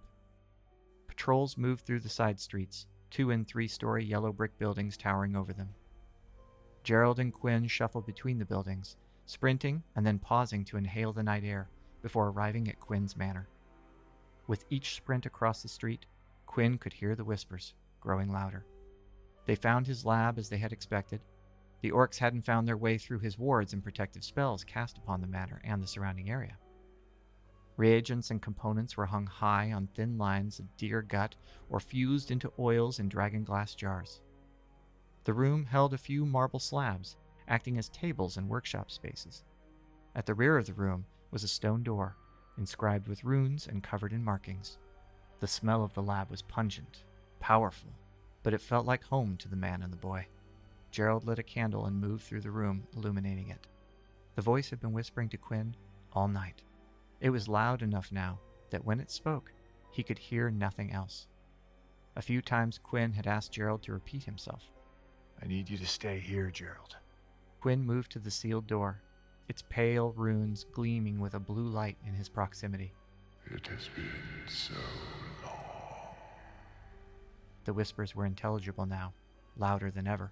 Patrols 1.07 1.57
moved 1.57 1.85
through 1.85 2.01
the 2.01 2.09
side 2.09 2.41
streets, 2.41 2.87
two 3.11 3.31
and 3.31 3.47
three 3.47 3.69
story 3.69 4.05
yellow 4.05 4.33
brick 4.33 4.59
buildings 4.59 4.97
towering 4.97 5.37
over 5.37 5.53
them. 5.53 5.69
Gerald 6.83 7.19
and 7.19 7.33
Quinn 7.33 7.67
shuffled 7.67 8.07
between 8.07 8.39
the 8.39 8.45
buildings, 8.45 8.97
sprinting 9.27 9.83
and 9.97 10.07
then 10.07 10.19
pausing 10.19 10.65
to 10.67 10.77
inhale 10.77 11.13
the 11.13 11.23
night 11.23 11.45
air 11.45 11.71
before 12.03 12.29
arriving 12.29 12.69
at 12.69 12.81
Quinn's 12.81 13.17
manor. 13.17 13.49
With 14.47 14.65
each 14.69 14.95
sprint 14.95 15.25
across 15.25 15.63
the 15.63 15.69
street, 15.69 16.05
Quinn 16.47 16.77
could 16.77 16.93
hear 16.93 17.15
the 17.15 17.25
whispers, 17.25 17.75
growing 18.01 18.31
louder. 18.31 18.67
They 19.47 19.55
found 19.55 19.87
his 19.87 20.05
lab 20.05 20.39
as 20.39 20.49
they 20.49 20.59
had 20.59 20.73
expected. 20.73 21.21
The 21.81 21.91
orcs 21.93 22.19
hadn't 22.19 22.45
found 22.45 22.69
their 22.69 22.77
way 22.77 22.99
through 22.99 23.21
his 23.21 23.39
wards 23.39 23.73
and 23.73 23.83
protective 23.83 24.25
spells 24.25 24.65
cast 24.65 24.99
upon 24.99 25.21
the 25.21 25.27
manor 25.27 25.61
and 25.65 25.83
the 25.83 25.87
surrounding 25.87 26.31
area. 26.31 26.59
Reagents 27.77 28.31
and 28.31 28.41
components 28.41 28.97
were 28.97 29.07
hung 29.07 29.27
high 29.27 29.73
on 29.73 29.89
thin 29.89 30.17
lines 30.17 30.59
of 30.61 30.77
deer 30.77 31.03
gut 31.03 31.35
or 31.69 31.81
fused 31.81 32.31
into 32.31 32.53
oils 32.59 33.01
in 33.01 33.09
dragon 33.09 33.43
glass 33.43 33.75
jars. 33.75 34.21
The 35.25 35.33
room 35.33 35.65
held 35.65 35.93
a 35.93 35.99
few 35.99 36.25
marble 36.25 36.61
slabs, 36.61 37.17
acting 37.49 37.77
as 37.79 37.89
tables 37.89 38.37
and 38.37 38.49
workshop 38.49 38.91
spaces. 38.91 39.43
At 40.15 40.27
the 40.27 40.35
rear 40.35 40.57
of 40.57 40.67
the 40.67 40.75
room 40.75 41.07
was 41.33 41.43
a 41.43 41.49
stone 41.49 41.83
door, 41.83 42.17
inscribed 42.57 43.09
with 43.09 43.25
runes 43.25 43.67
and 43.67 43.83
covered 43.83 44.13
in 44.13 44.23
markings. 44.23 44.79
The 45.41 45.49
smell 45.49 45.83
of 45.83 45.95
the 45.95 46.03
lab 46.03 46.31
was 46.31 46.43
pungent, 46.43 47.05
powerful, 47.41 47.91
but 48.45 48.55
it 48.55 48.61
felt 48.61 48.87
like 48.87 49.03
home 49.03 49.37
to 49.39 49.49
the 49.49 49.57
man 49.57 49.83
and 49.83 49.93
the 49.93 49.97
boy. 49.97 50.29
Gerald 50.93 51.27
lit 51.27 51.41
a 51.41 51.43
candle 51.43 51.87
and 51.87 52.01
moved 52.01 52.23
through 52.23 52.43
the 52.43 52.53
room, 52.53 52.87
illuminating 52.95 53.49
it. 53.49 53.67
The 54.37 54.43
voice 54.43 54.71
had 54.71 54.81
been 54.81 54.93
whispering 54.93 55.29
to 55.31 55.37
Quinn 55.37 55.75
all 56.13 56.29
night. 56.29 56.63
It 57.25 57.31
was 57.31 57.49
loud 57.49 57.81
enough 57.81 58.13
now 58.13 58.39
that 58.69 58.85
when 58.85 59.01
it 59.01 59.11
spoke, 59.11 59.51
he 59.91 60.03
could 60.03 60.19
hear 60.19 60.51
nothing 60.51 60.93
else. 60.93 61.27
A 62.17 62.21
few 62.21 62.43
times 62.43 62.77
Quinn 62.77 63.15
had 63.15 63.27
asked 63.27 63.51
Gerald 63.51 63.83
to 63.85 63.95
repeat 63.95 64.25
himself. 64.25 64.63
I 65.43 65.47
need 65.47 65.71
you 65.71 65.79
to 65.79 65.87
stay 65.87 66.19
here, 66.19 66.51
Gerald. 66.51 66.97
Quinn 67.63 67.83
moved 67.83 68.13
to 68.13 68.19
the 68.19 68.31
sealed 68.31 68.67
door, 68.67 69.01
its 69.49 69.65
pale 69.71 70.13
runes 70.13 70.67
gleaming 70.71 71.19
with 71.19 71.33
a 71.33 71.41
blue 71.41 71.67
light 71.67 71.97
in 72.07 72.13
his 72.13 72.29
proximity. 72.29 72.93
It 73.47 73.67
has 73.69 73.89
been 73.97 74.47
so 74.47 74.75
long. 75.47 76.15
The 77.65 77.73
whispers 77.73 78.15
were 78.15 78.27
intelligible 78.27 78.85
now, 78.85 79.15
louder 79.57 79.91
than 79.91 80.07
ever. 80.07 80.31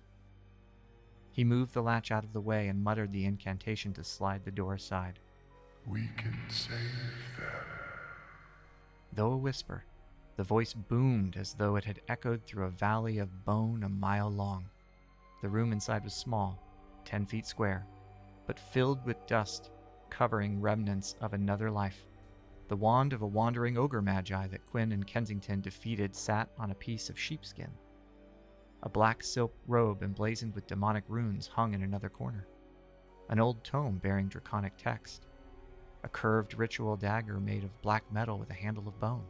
He 1.30 1.42
moved 1.42 1.72
the 1.72 1.82
latch 1.82 2.10
out 2.10 2.24
of 2.24 2.34
the 2.34 2.40
way 2.42 2.68
and 2.68 2.84
muttered 2.84 3.12
the 3.12 3.24
incantation 3.24 3.94
to 3.94 4.04
slide 4.04 4.44
the 4.44 4.50
door 4.50 4.74
aside. 4.74 5.20
We 5.86 6.08
can 6.16 6.38
save 6.48 6.78
them. 7.38 7.48
Though 9.12 9.32
a 9.32 9.36
whisper, 9.36 9.84
the 10.36 10.44
voice 10.44 10.72
boomed 10.72 11.36
as 11.36 11.54
though 11.54 11.76
it 11.76 11.84
had 11.84 12.00
echoed 12.08 12.44
through 12.44 12.64
a 12.64 12.70
valley 12.70 13.18
of 13.18 13.44
bone 13.44 13.82
a 13.82 13.88
mile 13.88 14.30
long. 14.30 14.66
The 15.42 15.48
room 15.48 15.72
inside 15.72 16.04
was 16.04 16.14
small, 16.14 16.62
ten 17.04 17.26
feet 17.26 17.46
square, 17.46 17.84
but 18.46 18.58
filled 18.58 19.04
with 19.04 19.26
dust, 19.26 19.70
covering 20.08 20.60
remnants 20.60 21.16
of 21.20 21.34
another 21.34 21.70
life. 21.70 22.06
The 22.68 22.76
wand 22.76 23.12
of 23.12 23.22
a 23.22 23.26
wandering 23.26 23.76
ogre 23.76 24.00
magi 24.00 24.46
that 24.46 24.66
Quinn 24.66 24.92
and 24.92 25.06
Kensington 25.06 25.60
defeated 25.60 26.14
sat 26.14 26.48
on 26.58 26.70
a 26.70 26.76
piece 26.76 27.10
of 27.10 27.18
sheepskin. 27.18 27.70
A 28.84 28.88
black 28.88 29.22
silk 29.22 29.52
robe 29.66 30.02
emblazoned 30.02 30.54
with 30.54 30.66
demonic 30.66 31.04
runes 31.08 31.48
hung 31.48 31.74
in 31.74 31.82
another 31.82 32.08
corner. 32.08 32.46
An 33.28 33.40
old 33.40 33.62
tome 33.62 33.98
bearing 34.02 34.28
draconic 34.28 34.76
text. 34.76 35.26
A 36.04 36.08
curved 36.08 36.54
ritual 36.54 36.96
dagger 36.96 37.38
made 37.38 37.64
of 37.64 37.82
black 37.82 38.04
metal 38.12 38.38
with 38.38 38.50
a 38.50 38.54
handle 38.54 38.88
of 38.88 38.98
bone. 38.98 39.24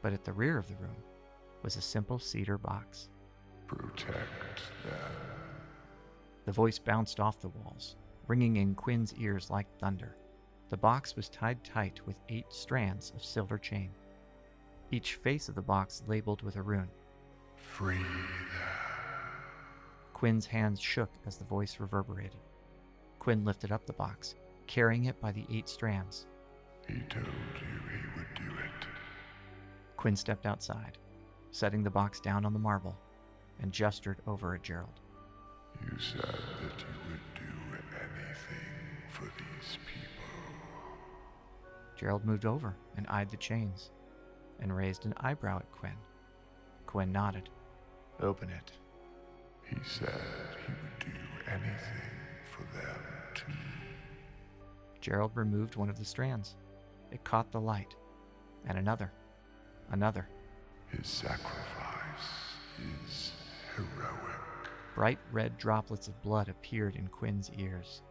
But 0.00 0.12
at 0.12 0.24
the 0.24 0.32
rear 0.32 0.58
of 0.58 0.68
the 0.68 0.76
room 0.76 0.96
was 1.62 1.76
a 1.76 1.82
simple 1.82 2.18
cedar 2.18 2.58
box. 2.58 3.08
Protect 3.66 4.62
them. 4.84 5.12
The 6.44 6.52
voice 6.52 6.78
bounced 6.78 7.20
off 7.20 7.40
the 7.40 7.48
walls, 7.48 7.96
ringing 8.26 8.56
in 8.56 8.74
Quinn's 8.74 9.14
ears 9.14 9.50
like 9.50 9.66
thunder. 9.78 10.16
The 10.70 10.76
box 10.76 11.14
was 11.14 11.28
tied 11.28 11.62
tight 11.62 12.00
with 12.06 12.16
eight 12.28 12.46
strands 12.48 13.12
of 13.14 13.24
silver 13.24 13.58
chain, 13.58 13.90
each 14.90 15.14
face 15.16 15.48
of 15.48 15.54
the 15.54 15.62
box 15.62 16.02
labeled 16.06 16.42
with 16.42 16.56
a 16.56 16.62
rune. 16.62 16.88
Free 17.56 17.96
them. 17.96 18.28
Quinn's 20.14 20.46
hands 20.46 20.80
shook 20.80 21.10
as 21.26 21.36
the 21.36 21.44
voice 21.44 21.78
reverberated. 21.80 22.40
Quinn 23.18 23.44
lifted 23.44 23.70
up 23.70 23.86
the 23.86 23.92
box, 23.92 24.34
carrying 24.72 25.04
it 25.04 25.20
by 25.20 25.30
the 25.30 25.44
eight 25.52 25.68
strands. 25.68 26.24
He 26.88 27.00
told 27.10 27.26
you 27.26 27.72
he 27.90 28.18
would 28.18 28.34
do 28.34 28.56
it. 28.56 28.86
Quinn 29.98 30.16
stepped 30.16 30.46
outside, 30.46 30.96
setting 31.50 31.82
the 31.82 31.90
box 31.90 32.20
down 32.20 32.46
on 32.46 32.54
the 32.54 32.58
marble, 32.58 32.96
and 33.60 33.70
gestured 33.70 34.16
over 34.26 34.54
at 34.54 34.62
Gerald. 34.62 35.00
You 35.82 35.98
said 35.98 36.22
that 36.22 36.80
you 36.80 36.94
would 37.10 37.34
do 37.34 37.52
anything 38.00 38.66
for 39.10 39.24
these 39.24 39.76
people. 39.84 40.24
Gerald 41.94 42.24
moved 42.24 42.46
over 42.46 42.74
and 42.96 43.06
eyed 43.08 43.28
the 43.28 43.36
chains, 43.36 43.90
and 44.58 44.74
raised 44.74 45.04
an 45.04 45.12
eyebrow 45.18 45.58
at 45.58 45.70
Quinn. 45.70 45.98
Quinn 46.86 47.12
nodded. 47.12 47.50
Open 48.20 48.48
it. 48.48 48.72
He 49.68 49.76
said 49.86 50.22
he 50.66 50.72
would 50.72 50.98
do 50.98 51.20
anything 51.46 52.08
for 52.44 52.62
them. 52.74 53.11
Gerald 55.02 55.32
removed 55.34 55.74
one 55.74 55.90
of 55.90 55.98
the 55.98 56.04
strands. 56.04 56.54
It 57.10 57.24
caught 57.24 57.50
the 57.50 57.60
light, 57.60 57.96
and 58.66 58.78
another, 58.78 59.12
another. 59.90 60.28
His 60.86 61.08
sacrifice 61.08 62.54
is 62.78 63.32
heroic. 63.76 64.38
Bright 64.94 65.18
red 65.32 65.58
droplets 65.58 66.06
of 66.06 66.22
blood 66.22 66.48
appeared 66.48 66.94
in 66.94 67.08
Quinn's 67.08 67.50
ears. 67.58 68.02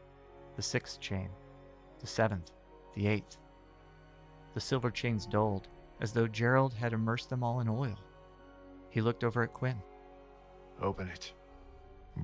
The 0.58 0.62
sixth 0.62 1.00
chain, 1.00 1.30
the 2.00 2.08
seventh, 2.08 2.52
the 2.94 3.08
eighth. 3.08 3.38
The 4.54 4.62
silver 4.62 4.92
chains 4.92 5.26
dulled, 5.26 5.70
as 6.02 6.12
though 6.12 6.28
Gerald 6.28 6.74
had 6.74 6.92
immersed 6.92 7.30
them 7.30 7.42
all 7.42 7.62
in 7.62 7.70
oil. 7.70 7.98
He 8.90 9.00
looked 9.00 9.24
over 9.24 9.44
at 9.44 9.54
Quinn. 9.54 9.82
Open 10.82 11.08
it. 11.08 11.32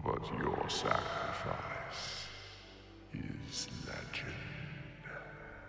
But 0.04 0.28
your 0.38 0.68
sacrifice 0.68 2.27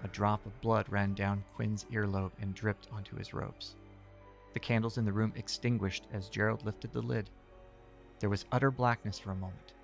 A 0.04 0.08
drop 0.08 0.44
of 0.46 0.60
blood 0.60 0.88
ran 0.88 1.14
down 1.14 1.44
Quinn's 1.54 1.84
earlobe 1.92 2.32
and 2.40 2.54
dripped 2.54 2.88
onto 2.92 3.16
his 3.16 3.34
robes. 3.34 3.74
The 4.54 4.60
candles 4.60 4.98
in 4.98 5.04
the 5.04 5.12
room 5.12 5.32
extinguished 5.36 6.06
as 6.12 6.28
Gerald 6.28 6.64
lifted 6.64 6.92
the 6.92 7.02
lid. 7.02 7.30
There 8.20 8.30
was 8.30 8.46
utter 8.52 8.70
blackness 8.70 9.18
for 9.18 9.32
a 9.32 9.36
moment, 9.36 9.74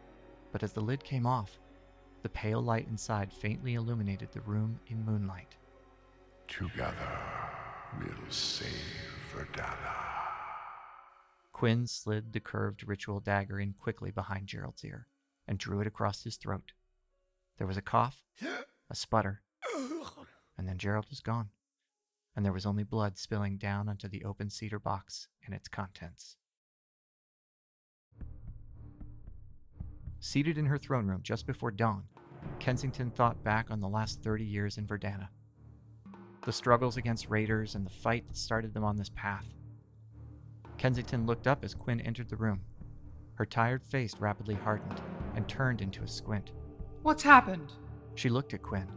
but 0.52 0.62
as 0.62 0.73
the 0.73 0.80
lid 0.80 1.02
came 1.04 1.26
off, 1.26 1.59
the 2.23 2.28
pale 2.28 2.62
light 2.62 2.88
inside 2.88 3.33
faintly 3.33 3.75
illuminated 3.75 4.33
the 4.33 4.40
room 4.40 4.80
in 4.87 5.04
moonlight. 5.04 5.56
Together, 6.49 7.18
we'll 7.99 8.30
save 8.30 8.71
Verdana. 9.33 9.94
Quinn 11.52 11.87
slid 11.87 12.33
the 12.33 12.40
curved 12.40 12.87
ritual 12.87 13.21
dagger 13.21 13.61
in 13.61 13.75
quickly 13.75 14.11
behind 14.11 14.47
Gerald's 14.47 14.85
ear 14.85 15.06
and 15.47 15.59
drew 15.59 15.80
it 15.80 15.87
across 15.87 16.25
his 16.25 16.37
throat. 16.37 16.73
There 17.59 17.66
was 17.66 17.76
a 17.76 17.83
cough, 17.83 18.25
a 18.90 18.94
sputter, 18.94 19.42
and 20.64 20.71
then 20.71 20.78
Gerald 20.78 21.04
was 21.11 21.21
gone, 21.21 21.50
and 22.35 22.42
there 22.42 22.52
was 22.54 22.64
only 22.64 22.85
blood 22.85 23.18
spilling 23.18 23.59
down 23.59 23.87
onto 23.87 24.09
the 24.09 24.25
open 24.25 24.49
cedar 24.49 24.78
box 24.78 25.28
and 25.44 25.54
its 25.54 25.68
contents. 25.68 26.38
Seated 30.21 30.56
in 30.56 30.64
her 30.64 30.78
throne 30.78 31.06
room 31.06 31.21
just 31.23 31.47
before 31.47 31.71
dawn, 31.71 32.04
Kensington 32.61 33.11
thought 33.11 33.44
back 33.44 33.71
on 33.71 33.80
the 33.80 33.88
last 33.88 34.23
30 34.23 34.42
years 34.42 34.78
in 34.78 34.87
Verdana. 34.87 35.28
The 36.47 36.52
struggles 36.52 36.97
against 36.97 37.28
raiders 37.28 37.75
and 37.75 37.85
the 37.85 37.90
fight 37.90 38.26
that 38.28 38.37
started 38.38 38.73
them 38.73 38.85
on 38.85 38.97
this 38.97 39.11
path. 39.14 39.44
Kensington 40.78 41.26
looked 41.26 41.47
up 41.47 41.62
as 41.62 41.75
Quinn 41.75 42.00
entered 42.00 42.30
the 42.30 42.37
room. 42.37 42.62
Her 43.35 43.44
tired 43.44 43.85
face 43.85 44.14
rapidly 44.18 44.54
hardened 44.54 45.02
and 45.35 45.47
turned 45.47 45.83
into 45.83 46.02
a 46.02 46.09
squint. 46.09 46.52
What's 47.02 47.23
happened? 47.23 47.75
She 48.14 48.30
looked 48.30 48.54
at 48.54 48.62
Quinn, 48.62 48.88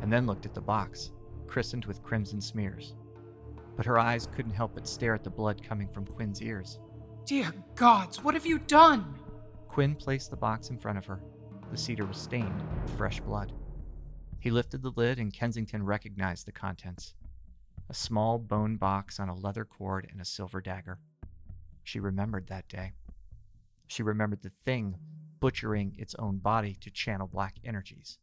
and 0.00 0.12
then 0.12 0.26
looked 0.26 0.46
at 0.46 0.54
the 0.54 0.60
box, 0.60 1.12
christened 1.46 1.84
with 1.86 2.02
crimson 2.02 2.40
smears. 2.40 2.94
But 3.76 3.86
her 3.86 3.98
eyes 3.98 4.28
couldn't 4.34 4.52
help 4.52 4.74
but 4.74 4.88
stare 4.88 5.14
at 5.14 5.24
the 5.24 5.30
blood 5.30 5.62
coming 5.62 5.88
from 5.88 6.06
Quinn's 6.06 6.42
ears. 6.42 6.78
Dear 7.24 7.52
gods, 7.74 8.22
what 8.22 8.34
have 8.34 8.46
you 8.46 8.58
done? 8.58 9.14
Quinn 9.68 9.94
placed 9.94 10.30
the 10.30 10.36
box 10.36 10.70
in 10.70 10.78
front 10.78 10.98
of 10.98 11.06
her. 11.06 11.22
The 11.70 11.76
cedar 11.76 12.06
was 12.06 12.16
stained 12.16 12.62
with 12.82 12.96
fresh 12.96 13.20
blood. 13.20 13.52
He 14.40 14.50
lifted 14.50 14.82
the 14.82 14.92
lid, 14.96 15.18
and 15.18 15.32
Kensington 15.32 15.84
recognized 15.84 16.46
the 16.46 16.52
contents 16.52 17.14
a 17.90 17.94
small 17.94 18.38
bone 18.38 18.76
box 18.76 19.18
on 19.18 19.28
a 19.28 19.34
leather 19.34 19.64
cord 19.64 20.06
and 20.10 20.20
a 20.20 20.24
silver 20.24 20.60
dagger. 20.60 20.98
She 21.84 22.00
remembered 22.00 22.48
that 22.48 22.68
day. 22.68 22.92
She 23.86 24.02
remembered 24.02 24.42
the 24.42 24.50
thing 24.50 24.96
butchering 25.40 25.94
its 25.96 26.14
own 26.18 26.38
body 26.38 26.76
to 26.80 26.90
channel 26.90 27.26
black 27.26 27.54
energies. 27.64 28.18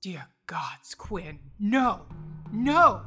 Dear 0.00 0.28
gods, 0.46 0.94
Quinn, 0.94 1.38
no! 1.58 2.06
No! 2.50 3.02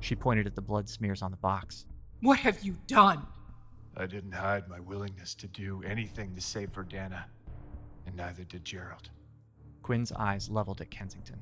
She 0.00 0.16
pointed 0.16 0.48
at 0.48 0.56
the 0.56 0.60
blood 0.60 0.88
smears 0.88 1.22
on 1.22 1.30
the 1.30 1.36
box. 1.36 1.86
What 2.22 2.40
have 2.40 2.64
you 2.64 2.76
done? 2.88 3.24
I 3.96 4.06
didn't 4.06 4.32
hide 4.32 4.68
my 4.68 4.80
willingness 4.80 5.36
to 5.36 5.46
do 5.46 5.80
anything 5.86 6.34
to 6.34 6.40
save 6.40 6.72
Verdana, 6.72 7.26
and 8.04 8.16
neither 8.16 8.42
did 8.42 8.64
Gerald. 8.64 9.10
Quinn's 9.82 10.10
eyes 10.10 10.50
leveled 10.50 10.80
at 10.80 10.90
Kensington. 10.90 11.38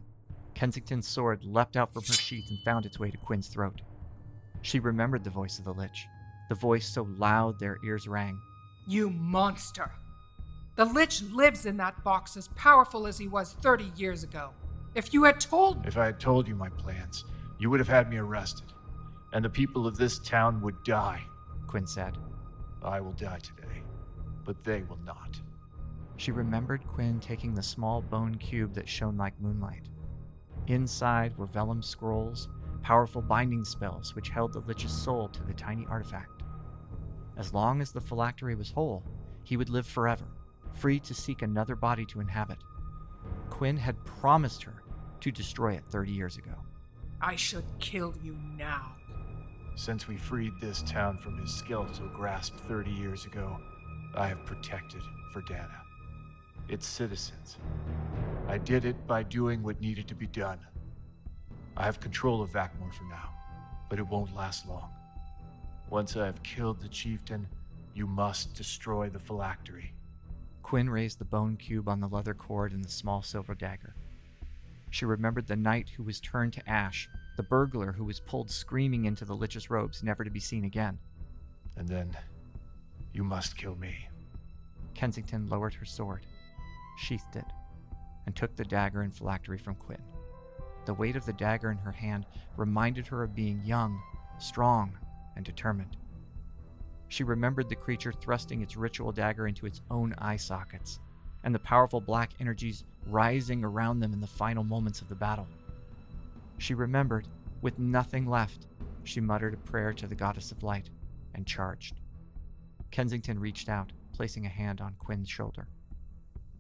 Kensington's 0.55 1.09
sword 1.09 1.43
leapt 1.43 1.79
out 1.79 1.95
from 1.95 2.03
her 2.03 2.13
sheath 2.13 2.51
and 2.51 2.59
found 2.63 2.85
its 2.85 2.99
way 2.99 3.11
to 3.11 3.17
Quinn's 3.17 3.49
throat. 3.49 3.81
She 4.61 4.79
remembered 4.79 5.25
the 5.25 5.31
voice 5.31 5.59
of 5.59 5.65
the 5.65 5.73
Lich, 5.73 6.07
the 6.51 6.55
voice 6.55 6.87
so 6.87 7.09
loud 7.17 7.59
their 7.59 7.79
ears 7.83 8.07
rang. 8.07 8.39
You 8.87 9.09
monster! 9.09 9.91
The 10.77 10.85
Lich 10.85 11.23
lives 11.23 11.65
in 11.65 11.79
that 11.79 12.05
box 12.05 12.37
as 12.37 12.49
powerful 12.49 13.07
as 13.07 13.17
he 13.17 13.27
was 13.27 13.55
30 13.55 13.91
years 13.97 14.23
ago. 14.23 14.51
If 14.95 15.15
you 15.15 15.25
had 15.25 15.41
told. 15.41 15.81
Me 15.81 15.89
if 15.89 15.97
I 15.97 16.07
had 16.07 16.21
told 16.21 16.47
you 16.47 16.55
my 16.55 16.69
plans, 16.69 17.25
you 17.59 17.71
would 17.71 17.81
have 17.81 17.89
had 17.89 18.11
me 18.11 18.19
arrested, 18.19 18.73
and 19.33 19.43
the 19.45 19.51
people 19.51 19.87
of 19.87 19.97
this 19.97 20.19
town 20.19 20.61
would 20.61 20.85
die. 20.85 21.23
Quinn 21.67 21.87
said. 21.87 22.19
I 22.83 23.01
will 23.01 23.13
die 23.13 23.39
today, 23.39 23.83
but 24.45 24.63
they 24.65 24.83
will 24.83 24.99
not. 25.07 25.41
She 26.17 26.31
remembered 26.31 26.87
Quinn 26.87 27.21
taking 27.21 27.55
the 27.55 27.63
small 27.63 28.03
bone 28.03 28.35
cube 28.35 28.75
that 28.75 28.89
shone 28.89 29.17
like 29.17 29.41
moonlight. 29.41 29.89
Inside 30.67 31.39
were 31.39 31.47
vellum 31.47 31.83
scrolls, 31.83 32.49
powerful 32.83 33.23
binding 33.23 33.65
spells 33.65 34.15
which 34.15 34.29
held 34.29 34.53
the 34.53 34.61
Lich's 34.61 34.93
soul 34.93 35.29
to 35.29 35.43
the 35.45 35.55
tiny 35.55 35.87
artifact. 35.89 36.43
As 37.39 37.55
long 37.55 37.81
as 37.81 37.93
the 37.93 38.01
phylactery 38.01 38.55
was 38.55 38.71
whole, 38.71 39.05
he 39.43 39.57
would 39.57 39.71
live 39.71 39.87
forever, 39.87 40.27
free 40.75 41.01
to 41.01 41.15
seek 41.15 41.43
another 41.43 41.77
body 41.77 42.05
to 42.07 42.21
inhabit. 42.21 42.59
Quinn 43.49 43.77
had 43.77 44.05
promised 44.05 44.63
her 44.65 44.82
to 45.23 45.31
destroy 45.31 45.75
it 45.75 45.85
30 45.89 46.11
years 46.11 46.37
ago. 46.37 46.55
I 47.21 47.37
should 47.37 47.65
kill 47.79 48.13
you 48.25 48.37
now. 48.57 48.97
Since 49.77 50.09
we 50.09 50.17
freed 50.17 50.53
this 50.61 50.83
town 50.83 51.17
from 51.17 51.39
his 51.39 51.55
skeletal 51.55 52.09
grasp 52.09 52.57
30 52.69 52.91
years 52.91 53.25
ago, 53.25 53.57
I 54.17 54.27
have 54.27 54.45
protected 54.45 55.01
Verdana, 55.33 55.81
its 56.69 56.87
citizens. 56.87 57.59
I 58.49 58.59
did 58.59 58.85
it 58.85 59.07
by 59.07 59.23
doing 59.23 59.63
what 59.63 59.81
needed 59.81 60.09
to 60.09 60.17
be 60.17 60.27
done. 60.27 60.59
I 61.77 61.85
have 61.85 62.01
control 62.01 62.43
of 62.43 62.51
Vakmor 62.51 62.93
for 62.93 63.05
now, 63.05 63.31
but 63.89 64.01
it 64.01 64.07
won't 64.09 64.35
last 64.35 64.69
long. 64.69 64.91
Once 65.89 66.17
I 66.17 66.27
have 66.27 66.43
killed 66.43 66.81
the 66.81 66.89
chieftain, 66.89 67.47
you 67.95 68.09
must 68.09 68.55
destroy 68.55 69.09
the 69.09 69.21
phylactery. 69.21 69.95
Quinn 70.65 70.91
raised 70.91 71.21
the 71.21 71.25
bone 71.25 71.57
cube 71.57 71.89
on 71.89 72.01
the 72.01 72.09
leather 72.09 72.35
cord 72.35 72.73
and 72.73 72.85
the 72.85 72.91
small 72.91 73.23
silver 73.23 73.55
dagger. 73.55 73.95
She 74.93 75.07
remembered 75.07 75.47
the 75.47 75.57
knight 75.57 75.89
who 75.89 76.03
was 76.03 76.21
turned 76.21 76.53
to 76.53 76.69
ash, 76.69 77.09
the 77.39 77.43
burglar 77.43 77.93
who 77.93 78.05
was 78.05 78.21
pulled 78.21 78.51
screaming 78.51 79.07
into 79.07 79.25
the 79.25 79.35
Lich's 79.35 79.71
robes, 79.71 80.03
never 80.03 80.23
to 80.23 80.31
be 80.31 80.39
seen 80.39 80.65
again. 80.65 80.99
And 81.79 81.89
then, 81.89 82.15
you 83.15 83.25
must 83.25 83.57
kill 83.57 83.75
me. 83.75 84.07
Kensington 84.93 85.49
lowered 85.49 85.73
her 85.73 85.87
sword, 85.87 86.27
sheathed 86.99 87.37
it, 87.37 87.47
and 88.27 88.37
took 88.37 88.55
the 88.55 88.67
dagger 88.67 89.01
and 89.01 89.15
phylactery 89.15 89.57
from 89.57 89.77
Quinn. 89.77 90.03
The 90.85 90.93
weight 90.93 91.17
of 91.17 91.25
the 91.25 91.33
dagger 91.33 91.71
in 91.71 91.79
her 91.79 91.93
hand 91.93 92.27
reminded 92.59 93.07
her 93.07 93.23
of 93.23 93.35
being 93.35 93.63
young, 93.65 93.99
strong, 94.39 94.99
and 95.37 95.45
determined. 95.45 95.97
She 97.09 97.25
remembered 97.25 97.71
the 97.71 97.77
creature 97.77 98.13
thrusting 98.13 98.61
its 98.61 98.77
ritual 98.77 99.11
dagger 99.11 99.47
into 99.47 99.65
its 99.65 99.81
own 99.91 100.15
eye 100.19 100.37
sockets, 100.37 101.01
and 101.45 101.55
the 101.55 101.59
powerful 101.59 102.01
black 102.01 102.31
energies 102.41 102.85
rising 103.07 103.65
around 103.65 104.01
them 104.01 104.13
in 104.13 104.21
the 104.21 104.27
final 104.27 104.65
moments 104.65 105.01
of 105.01 105.09
the 105.09 105.15
battle. 105.15 105.47
She 106.59 106.75
remembered, 106.75 107.27
with 107.61 107.79
nothing 107.79 108.27
left, 108.27 108.67
she 109.05 109.21
muttered 109.21 109.55
a 109.55 109.57
prayer 109.57 109.93
to 109.95 110.07
the 110.07 110.15
goddess 110.15 110.53
of 110.53 110.63
light 110.63 110.91
and 111.35 111.47
charged. 111.47 112.01
Kensington 112.91 113.39
reached 113.39 113.69
out, 113.69 113.93
placing 114.13 114.47
a 114.47 114.51
hand 114.51 114.81
on 114.81 114.95
Quinn's 114.99 115.29
shoulder. 115.29 115.67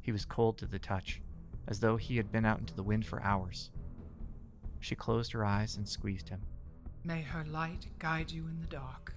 He 0.00 0.12
was 0.12 0.24
cold 0.24 0.58
to 0.58 0.66
the 0.66 0.78
touch, 0.78 1.20
as 1.68 1.78
though 1.78 1.96
he 1.96 2.16
had 2.16 2.32
been 2.32 2.44
out 2.44 2.58
into 2.58 2.74
the 2.74 2.82
wind 2.82 3.06
for 3.06 3.22
hours. 3.22 3.70
She 4.80 4.96
closed 4.96 5.30
her 5.32 5.44
eyes 5.44 5.76
and 5.76 5.88
squeezed 5.88 6.28
him. 6.28 6.40
May 7.04 7.22
her 7.22 7.44
light 7.44 7.86
guide 7.98 8.30
you 8.30 8.48
in 8.48 8.60
the 8.60 8.66
dark. 8.66 9.11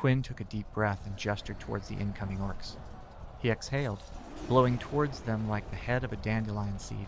Quinn 0.00 0.22
took 0.22 0.40
a 0.40 0.44
deep 0.44 0.64
breath 0.72 1.02
and 1.04 1.14
gestured 1.14 1.60
towards 1.60 1.88
the 1.88 1.94
incoming 1.96 2.38
orcs. 2.38 2.76
He 3.38 3.50
exhaled, 3.50 4.02
blowing 4.48 4.78
towards 4.78 5.20
them 5.20 5.46
like 5.46 5.68
the 5.68 5.76
head 5.76 6.04
of 6.04 6.12
a 6.14 6.16
dandelion 6.16 6.78
seed. 6.78 7.06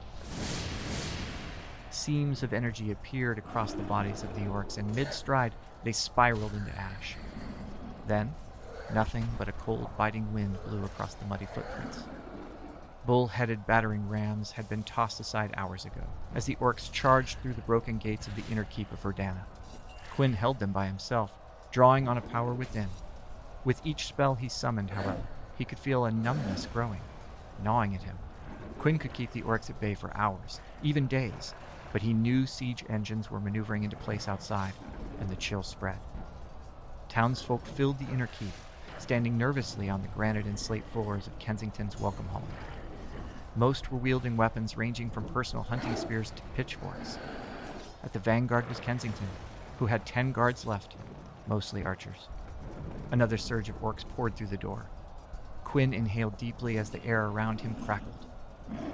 Seams 1.89 2.43
of 2.43 2.53
energy 2.53 2.91
appeared 2.91 3.39
across 3.39 3.73
the 3.73 3.83
bodies 3.83 4.23
of 4.23 4.35
the 4.35 4.43
orcs, 4.43 4.77
and 4.77 4.95
mid 4.95 5.15
stride, 5.15 5.55
they 5.85 5.93
spiraled 5.93 6.53
into 6.53 6.79
ash. 6.79 7.17
Then, 8.09 8.35
nothing 8.93 9.27
but 9.39 9.49
a 9.49 9.53
cold, 9.53 9.89
biting 9.97 10.31
wind 10.35 10.59
blew 10.67 10.85
across 10.85 11.15
the 11.15 11.25
muddy 11.25 11.47
footprints. 11.47 12.01
Bull 13.07 13.29
headed 13.29 13.67
battering 13.67 14.07
rams 14.07 14.51
had 14.51 14.69
been 14.69 14.83
tossed 14.83 15.19
aside 15.19 15.55
hours 15.57 15.87
ago 15.87 16.05
as 16.35 16.45
the 16.45 16.57
orcs 16.57 16.93
charged 16.93 17.39
through 17.39 17.55
the 17.55 17.63
broken 17.63 17.97
gates 17.97 18.27
of 18.27 18.37
the 18.37 18.45
inner 18.53 18.65
keep 18.65 18.93
of 18.93 19.03
Verdana. 19.03 19.47
Quinn 20.11 20.35
held 20.35 20.59
them 20.59 20.73
by 20.73 20.85
himself, 20.85 21.33
drawing 21.73 22.07
on 22.07 22.19
a 22.19 22.21
power 22.21 22.53
within. 22.53 22.89
With 23.65 23.81
each 23.85 24.07
spell 24.07 24.35
he 24.35 24.49
summoned, 24.49 24.91
however, 24.91 25.23
he 25.57 25.65
could 25.65 25.79
feel 25.79 26.05
a 26.05 26.11
numbness 26.11 26.69
growing, 26.71 27.01
gnawing 27.65 27.95
at 27.95 28.03
him. 28.03 28.19
Quinn 28.79 28.99
could 28.99 29.15
keep 29.15 29.33
the 29.33 29.43
orcs 29.43 29.71
at 29.71 29.81
bay 29.81 29.95
for 29.95 30.15
hours, 30.15 30.61
even 30.83 31.07
days, 31.07 31.55
but 31.91 32.03
he 32.03 32.13
knew 32.13 32.45
siege 32.45 32.85
engines 32.91 33.31
were 33.31 33.41
maneuvering 33.41 33.85
into 33.85 33.97
place 33.97 34.29
outside, 34.29 34.75
and 35.19 35.31
the 35.31 35.37
chill 35.37 35.63
spread. 35.63 35.99
Townsfolk 37.09 37.65
filled 37.65 37.99
the 37.99 38.13
inner 38.13 38.29
keep, 38.39 38.53
standing 38.99 39.39
nervously 39.39 39.89
on 39.89 40.03
the 40.03 40.09
granite 40.09 40.45
and 40.45 40.59
slate 40.59 40.85
floors 40.93 41.27
of 41.27 41.39
Kensington's 41.39 41.99
Welcome 41.99 42.29
Hall. 42.29 42.47
Most 43.57 43.91
were 43.91 43.99
wielding 43.99 44.37
weapons 44.37 44.77
ranging 44.77 45.09
from 45.09 45.25
personal 45.25 45.65
hunting 45.65 45.97
spears 45.97 46.33
to 46.33 46.43
pitchforks. 46.55 47.19
At 48.05 48.13
the 48.13 48.19
vanguard 48.19 48.69
was 48.69 48.81
Kensington, 48.81 49.29
who 49.79 49.87
had 49.87 50.05
ten 50.05 50.33
guards 50.33 50.67
left, 50.67 50.97
mostly 51.47 51.85
archers. 51.85 52.29
Another 53.11 53.37
surge 53.37 53.69
of 53.69 53.81
orcs 53.81 54.09
poured 54.09 54.37
through 54.37 54.49
the 54.49 54.57
door. 54.57 54.87
Quinn 55.65 55.93
inhaled 55.93 56.39
deeply 56.39 56.79
as 56.79 56.91
the 56.91 57.05
air 57.05 57.27
around 57.27 57.61
him 57.61 57.75
crackled. 57.85 58.27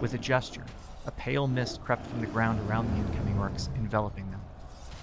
With 0.00 0.14
a 0.14 0.18
gesture, 0.18 0.64
a 1.06 1.10
pale 1.12 1.46
mist 1.46 1.82
crept 1.82 2.06
from 2.06 2.20
the 2.20 2.26
ground 2.26 2.60
around 2.68 2.90
the 2.90 3.06
incoming 3.06 3.36
orcs, 3.36 3.68
enveloping 3.76 4.30
them. 4.30 4.40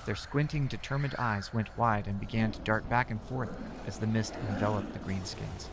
Their 0.06 0.16
squinting, 0.16 0.68
determined 0.68 1.16
eyes 1.18 1.54
went 1.54 1.76
wide 1.78 2.08
and 2.08 2.20
began 2.20 2.52
to 2.52 2.60
dart 2.60 2.88
back 2.90 3.10
and 3.10 3.22
forth 3.24 3.50
as 3.88 3.98
the 3.98 4.08
mist 4.08 4.36
enveloped 4.50 4.94
the 4.94 5.00
greenskins. 5.00 5.68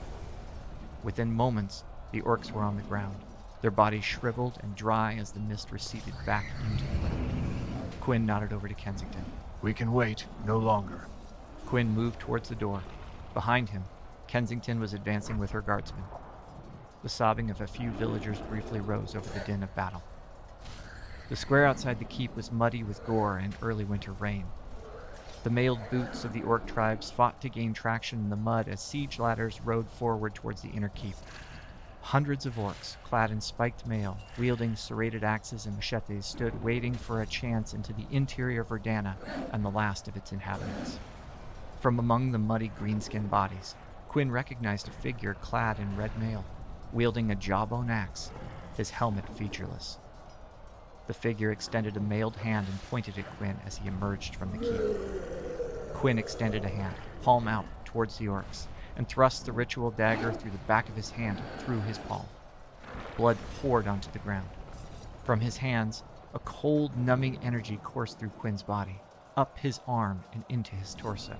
Within 1.02 1.32
moments, 1.32 1.84
the 2.12 2.22
orcs 2.22 2.50
were 2.50 2.62
on 2.62 2.76
the 2.76 2.82
ground, 2.82 3.16
their 3.62 3.70
bodies 3.70 4.04
shriveled 4.04 4.58
and 4.60 4.74
dry 4.74 5.14
as 5.14 5.30
the 5.30 5.40
mist 5.40 5.70
receded 5.70 6.14
back 6.26 6.46
into 6.68 6.84
the 6.84 6.98
ground. 6.98 7.92
Quinn 8.00 8.26
nodded 8.26 8.52
over 8.52 8.66
to 8.66 8.74
Kensington. 8.74 9.24
We 9.62 9.72
can 9.72 9.92
wait 9.92 10.26
no 10.44 10.58
longer. 10.58 11.06
Quinn 11.72 11.94
moved 11.94 12.20
towards 12.20 12.50
the 12.50 12.54
door. 12.54 12.82
Behind 13.32 13.70
him, 13.70 13.84
Kensington 14.26 14.78
was 14.78 14.92
advancing 14.92 15.38
with 15.38 15.52
her 15.52 15.62
guardsmen. 15.62 16.04
The 17.02 17.08
sobbing 17.08 17.48
of 17.48 17.62
a 17.62 17.66
few 17.66 17.90
villagers 17.92 18.40
briefly 18.40 18.78
rose 18.78 19.16
over 19.16 19.26
the 19.30 19.42
din 19.46 19.62
of 19.62 19.74
battle. 19.74 20.02
The 21.30 21.36
square 21.36 21.64
outside 21.64 21.98
the 21.98 22.04
keep 22.04 22.36
was 22.36 22.52
muddy 22.52 22.82
with 22.82 23.02
gore 23.06 23.38
and 23.38 23.56
early 23.62 23.84
winter 23.84 24.12
rain. 24.12 24.44
The 25.44 25.48
mailed 25.48 25.78
boots 25.90 26.24
of 26.24 26.34
the 26.34 26.42
orc 26.42 26.66
tribes 26.66 27.10
fought 27.10 27.40
to 27.40 27.48
gain 27.48 27.72
traction 27.72 28.18
in 28.18 28.28
the 28.28 28.36
mud 28.36 28.68
as 28.68 28.82
siege 28.82 29.18
ladders 29.18 29.62
rode 29.64 29.88
forward 29.88 30.34
towards 30.34 30.60
the 30.60 30.68
inner 30.68 30.90
keep. 30.90 31.16
Hundreds 32.02 32.44
of 32.44 32.56
orcs, 32.56 32.96
clad 33.02 33.30
in 33.30 33.40
spiked 33.40 33.86
mail, 33.86 34.18
wielding 34.36 34.76
serrated 34.76 35.24
axes 35.24 35.64
and 35.64 35.74
machetes, 35.76 36.26
stood 36.26 36.62
waiting 36.62 36.92
for 36.92 37.22
a 37.22 37.26
chance 37.26 37.72
into 37.72 37.94
the 37.94 38.04
interior 38.10 38.60
of 38.60 38.68
Verdana 38.68 39.14
and 39.52 39.64
the 39.64 39.70
last 39.70 40.06
of 40.06 40.18
its 40.18 40.32
inhabitants. 40.32 40.98
From 41.82 41.98
among 41.98 42.30
the 42.30 42.38
muddy 42.38 42.70
greenskin 42.78 43.28
bodies, 43.28 43.74
Quinn 44.08 44.30
recognized 44.30 44.86
a 44.86 44.92
figure 44.92 45.34
clad 45.34 45.80
in 45.80 45.96
red 45.96 46.16
mail, 46.16 46.44
wielding 46.92 47.28
a 47.32 47.34
jawbone 47.34 47.90
axe, 47.90 48.30
his 48.76 48.90
helmet 48.90 49.28
featureless. 49.28 49.98
The 51.08 51.12
figure 51.12 51.50
extended 51.50 51.96
a 51.96 52.00
mailed 52.00 52.36
hand 52.36 52.68
and 52.70 52.80
pointed 52.88 53.18
at 53.18 53.36
Quinn 53.36 53.56
as 53.66 53.78
he 53.78 53.88
emerged 53.88 54.36
from 54.36 54.52
the 54.52 54.58
keep. 54.58 55.92
Quinn 55.94 56.20
extended 56.20 56.64
a 56.64 56.68
hand, 56.68 56.94
palm 57.20 57.48
out, 57.48 57.66
towards 57.84 58.16
the 58.16 58.26
orcs, 58.26 58.68
and 58.96 59.08
thrust 59.08 59.44
the 59.44 59.50
ritual 59.50 59.90
dagger 59.90 60.32
through 60.32 60.52
the 60.52 60.58
back 60.58 60.88
of 60.88 60.94
his 60.94 61.10
hand 61.10 61.42
through 61.58 61.80
his 61.80 61.98
palm. 61.98 62.26
Blood 63.16 63.38
poured 63.60 63.88
onto 63.88 64.12
the 64.12 64.20
ground. 64.20 64.50
From 65.24 65.40
his 65.40 65.56
hands, 65.56 66.04
a 66.32 66.38
cold, 66.38 66.96
numbing 66.96 67.40
energy 67.42 67.80
coursed 67.82 68.20
through 68.20 68.28
Quinn's 68.28 68.62
body, 68.62 69.00
up 69.36 69.58
his 69.58 69.80
arm 69.88 70.22
and 70.32 70.44
into 70.48 70.76
his 70.76 70.94
torso. 70.94 71.36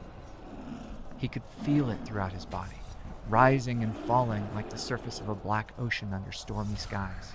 He 1.23 1.29
could 1.29 1.45
feel 1.63 1.89
it 1.89 2.01
throughout 2.05 2.33
his 2.33 2.47
body, 2.47 2.81
rising 3.29 3.85
and 3.85 3.97
falling 3.97 4.45
like 4.57 4.71
the 4.71 4.77
surface 4.77 5.21
of 5.21 5.29
a 5.29 5.37
black 5.37 5.73
ocean 5.79 6.13
under 6.13 6.33
stormy 6.33 6.75
skies. 6.75 7.35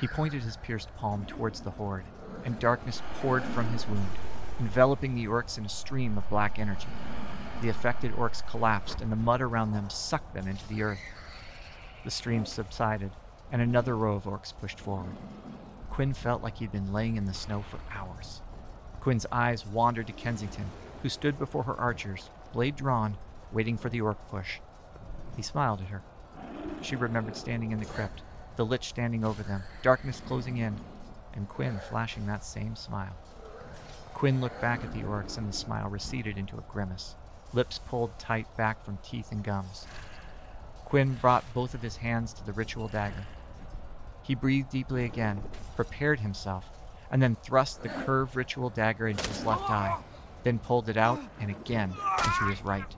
He 0.00 0.08
pointed 0.08 0.42
his 0.42 0.56
pierced 0.56 0.92
palm 0.96 1.24
towards 1.24 1.60
the 1.60 1.70
horde, 1.70 2.02
and 2.44 2.58
darkness 2.58 3.00
poured 3.20 3.44
from 3.44 3.68
his 3.68 3.86
wound, 3.86 4.10
enveloping 4.58 5.14
the 5.14 5.26
orcs 5.26 5.56
in 5.56 5.64
a 5.64 5.68
stream 5.68 6.18
of 6.18 6.28
black 6.28 6.58
energy. 6.58 6.88
The 7.60 7.68
affected 7.68 8.10
orcs 8.16 8.44
collapsed, 8.44 9.00
and 9.00 9.12
the 9.12 9.14
mud 9.14 9.40
around 9.40 9.70
them 9.70 9.88
sucked 9.88 10.34
them 10.34 10.48
into 10.48 10.66
the 10.66 10.82
earth. 10.82 10.98
The 12.02 12.10
stream 12.10 12.44
subsided, 12.44 13.12
and 13.52 13.62
another 13.62 13.96
row 13.96 14.16
of 14.16 14.24
orcs 14.24 14.52
pushed 14.52 14.80
forward. 14.80 15.14
Quinn 15.90 16.12
felt 16.12 16.42
like 16.42 16.56
he'd 16.56 16.72
been 16.72 16.92
laying 16.92 17.16
in 17.16 17.26
the 17.26 17.34
snow 17.34 17.62
for 17.62 17.78
hours. 17.96 18.40
Quinn's 19.00 19.26
eyes 19.30 19.64
wandered 19.64 20.08
to 20.08 20.12
Kensington, 20.12 20.66
who 21.04 21.08
stood 21.08 21.38
before 21.38 21.62
her 21.62 21.78
archers, 21.78 22.28
blade 22.52 22.76
drawn, 22.76 23.16
waiting 23.52 23.76
for 23.76 23.88
the 23.88 24.00
orc 24.00 24.18
push. 24.28 24.58
He 25.36 25.42
smiled 25.42 25.80
at 25.80 25.88
her. 25.88 26.02
She 26.82 26.96
remembered 26.96 27.36
standing 27.36 27.72
in 27.72 27.78
the 27.78 27.86
crypt, 27.86 28.22
the 28.56 28.64
lich 28.64 28.88
standing 28.88 29.24
over 29.24 29.42
them, 29.42 29.62
darkness 29.82 30.22
closing 30.26 30.58
in, 30.58 30.78
and 31.34 31.48
Quinn 31.48 31.80
flashing 31.88 32.26
that 32.26 32.44
same 32.44 32.76
smile. 32.76 33.16
Quinn 34.14 34.40
looked 34.40 34.60
back 34.60 34.84
at 34.84 34.92
the 34.92 35.00
orcs, 35.00 35.38
and 35.38 35.48
the 35.48 35.52
smile 35.52 35.88
receded 35.88 36.36
into 36.36 36.58
a 36.58 36.64
grimace 36.70 37.16
lips 37.52 37.78
pulled 37.78 38.18
tight 38.18 38.46
back 38.56 38.82
from 38.84 38.98
teeth 39.02 39.30
and 39.32 39.44
gums. 39.44 39.86
Quinn 40.84 41.14
brought 41.14 41.44
both 41.54 41.74
of 41.74 41.82
his 41.82 41.96
hands 41.96 42.32
to 42.32 42.44
the 42.44 42.52
ritual 42.52 42.88
dagger. 42.88 43.26
He 44.22 44.34
breathed 44.34 44.70
deeply 44.70 45.04
again, 45.04 45.42
prepared 45.76 46.20
himself, 46.20 46.70
and 47.10 47.20
then 47.20 47.36
thrust 47.36 47.82
the 47.82 47.88
curved 47.88 48.36
ritual 48.36 48.70
dagger 48.70 49.08
into 49.08 49.28
his 49.28 49.44
left 49.44 49.68
eye, 49.68 49.98
then 50.44 50.58
pulled 50.58 50.88
it 50.88 50.96
out 50.96 51.20
and 51.40 51.50
again 51.50 51.92
into 52.24 52.50
his 52.50 52.62
right. 52.64 52.96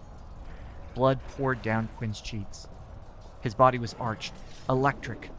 Blood 0.95 1.21
poured 1.37 1.63
down 1.63 1.89
Quinn's 1.97 2.21
cheeks. 2.21 2.69
His 3.41 3.55
body 3.55 3.79
was 3.79 3.95
arched, 3.99 4.33
electric, 4.69 5.31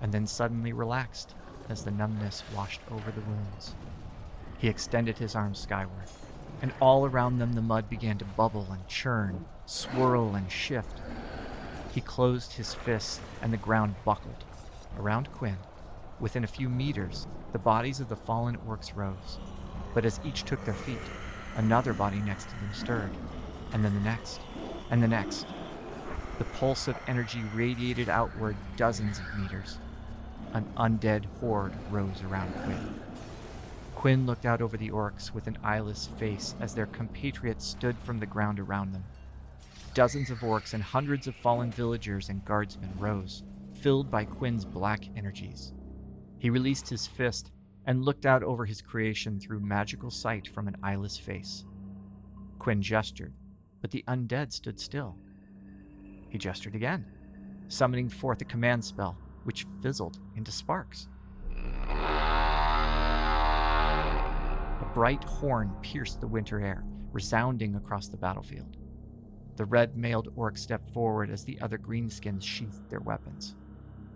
and 0.00 0.12
then 0.12 0.26
suddenly 0.26 0.72
relaxed 0.72 1.34
as 1.68 1.84
the 1.84 1.90
numbness 1.90 2.42
washed 2.54 2.80
over 2.90 3.10
the 3.10 3.20
wounds. 3.20 3.74
He 4.58 4.68
extended 4.68 5.18
his 5.18 5.34
arms 5.34 5.58
skyward 5.58 6.08
and 6.62 6.72
all 6.80 7.04
around 7.04 7.38
them 7.38 7.54
the 7.54 7.60
mud 7.60 7.90
began 7.90 8.16
to 8.18 8.24
bubble 8.24 8.68
and 8.70 8.86
churn, 8.86 9.44
swirl 9.66 10.36
and 10.36 10.50
shift. 10.50 11.00
He 11.92 12.00
closed 12.00 12.52
his 12.52 12.72
fists, 12.72 13.20
and 13.42 13.52
the 13.52 13.58
ground 13.58 13.96
buckled. 14.04 14.44
Around 14.98 15.30
Quinn, 15.32 15.58
within 16.20 16.44
a 16.44 16.46
few 16.46 16.68
meters, 16.68 17.26
the 17.52 17.58
bodies 17.58 17.98
of 17.98 18.08
the 18.08 18.16
fallen 18.16 18.56
orcs 18.68 18.94
rose. 18.94 19.38
But 19.92 20.04
as 20.06 20.20
each 20.24 20.44
took 20.44 20.64
their 20.64 20.72
feet, 20.72 20.98
another 21.56 21.92
body 21.92 22.18
next 22.20 22.44
to 22.44 22.50
them 22.56 22.70
stirred, 22.72 23.10
and 23.72 23.84
then 23.84 23.94
the 23.94 24.00
next, 24.00 24.40
and 24.90 25.02
the 25.02 25.08
next. 25.08 25.46
The 26.38 26.44
pulse 26.44 26.88
of 26.88 26.96
energy 27.06 27.42
radiated 27.54 28.08
outward 28.08 28.56
dozens 28.76 29.18
of 29.18 29.38
meters. 29.38 29.78
An 30.52 30.66
undead 30.76 31.26
horde 31.40 31.72
rose 31.90 32.22
around 32.22 32.52
Quinn. 32.64 33.00
Quinn 33.94 34.26
looked 34.26 34.44
out 34.44 34.60
over 34.60 34.76
the 34.76 34.90
orcs 34.90 35.32
with 35.32 35.46
an 35.46 35.58
eyeless 35.62 36.08
face 36.18 36.56
as 36.60 36.74
their 36.74 36.86
compatriots 36.86 37.64
stood 37.64 37.96
from 37.98 38.18
the 38.18 38.26
ground 38.26 38.58
around 38.58 38.92
them. 38.92 39.04
Dozens 39.94 40.30
of 40.30 40.40
orcs 40.40 40.74
and 40.74 40.82
hundreds 40.82 41.28
of 41.28 41.36
fallen 41.36 41.70
villagers 41.70 42.28
and 42.28 42.44
guardsmen 42.44 42.92
rose, 42.98 43.44
filled 43.74 44.10
by 44.10 44.24
Quinn's 44.24 44.64
black 44.64 45.04
energies. 45.16 45.72
He 46.38 46.50
released 46.50 46.88
his 46.88 47.06
fist 47.06 47.51
and 47.86 48.04
looked 48.04 48.26
out 48.26 48.42
over 48.42 48.64
his 48.64 48.80
creation 48.80 49.40
through 49.40 49.60
magical 49.60 50.10
sight 50.10 50.48
from 50.48 50.68
an 50.68 50.76
eyeless 50.82 51.18
face. 51.18 51.64
Quinn 52.58 52.80
gestured, 52.80 53.34
but 53.80 53.90
the 53.90 54.04
undead 54.06 54.52
stood 54.52 54.78
still. 54.78 55.16
He 56.28 56.38
gestured 56.38 56.74
again, 56.74 57.04
summoning 57.68 58.08
forth 58.08 58.40
a 58.40 58.44
command 58.44 58.84
spell, 58.84 59.18
which 59.44 59.66
fizzled 59.82 60.20
into 60.36 60.52
sparks. 60.52 61.08
A 64.80 64.90
bright 64.94 65.24
horn 65.24 65.72
pierced 65.82 66.20
the 66.20 66.28
winter 66.28 66.60
air, 66.60 66.84
resounding 67.12 67.74
across 67.74 68.08
the 68.08 68.16
battlefield. 68.16 68.76
The 69.56 69.64
red 69.64 69.96
mailed 69.96 70.32
orc 70.36 70.56
stepped 70.56 70.90
forward 70.92 71.30
as 71.30 71.44
the 71.44 71.60
other 71.60 71.78
greenskins 71.78 72.42
sheathed 72.42 72.88
their 72.88 73.00
weapons, 73.00 73.56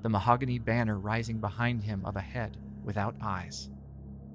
the 0.03 0.09
mahogany 0.09 0.59
banner 0.59 0.99
rising 0.99 1.41
behind 1.41 1.83
him 1.83 2.05
of 2.05 2.17
a 2.17 2.21
head 2.21 2.57
without 2.87 3.15
eyes. 3.21 3.69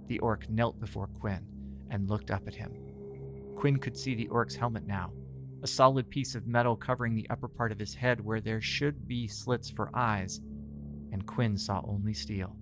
The 0.08 0.20
orc 0.20 0.48
knelt 0.50 0.80
before 0.80 1.08
Quinn 1.08 1.46
and 1.90 2.10
looked 2.10 2.30
up 2.30 2.48
at 2.48 2.54
him. 2.56 2.74
Quinn 3.56 3.78
could 3.80 3.98
see 3.98 4.14
the 4.14 4.28
orc's 4.28 4.56
helmet 4.56 4.86
now, 4.86 5.12
a 5.64 5.68
solid 5.68 6.10
piece 6.10 6.36
of 6.36 6.48
metal 6.48 6.76
covering 6.76 7.16
the 7.16 7.28
upper 7.30 7.48
part 7.48 7.72
of 7.72 7.80
his 7.80 7.96
head 7.96 8.20
where 8.20 8.42
there 8.42 8.62
should 8.62 9.08
be 9.08 9.28
slits 9.28 9.70
for 9.70 9.90
eyes, 9.94 10.42
and 11.12 11.26
Quinn 11.26 11.58
saw 11.58 11.82
only 11.88 12.14
steel 12.14 12.56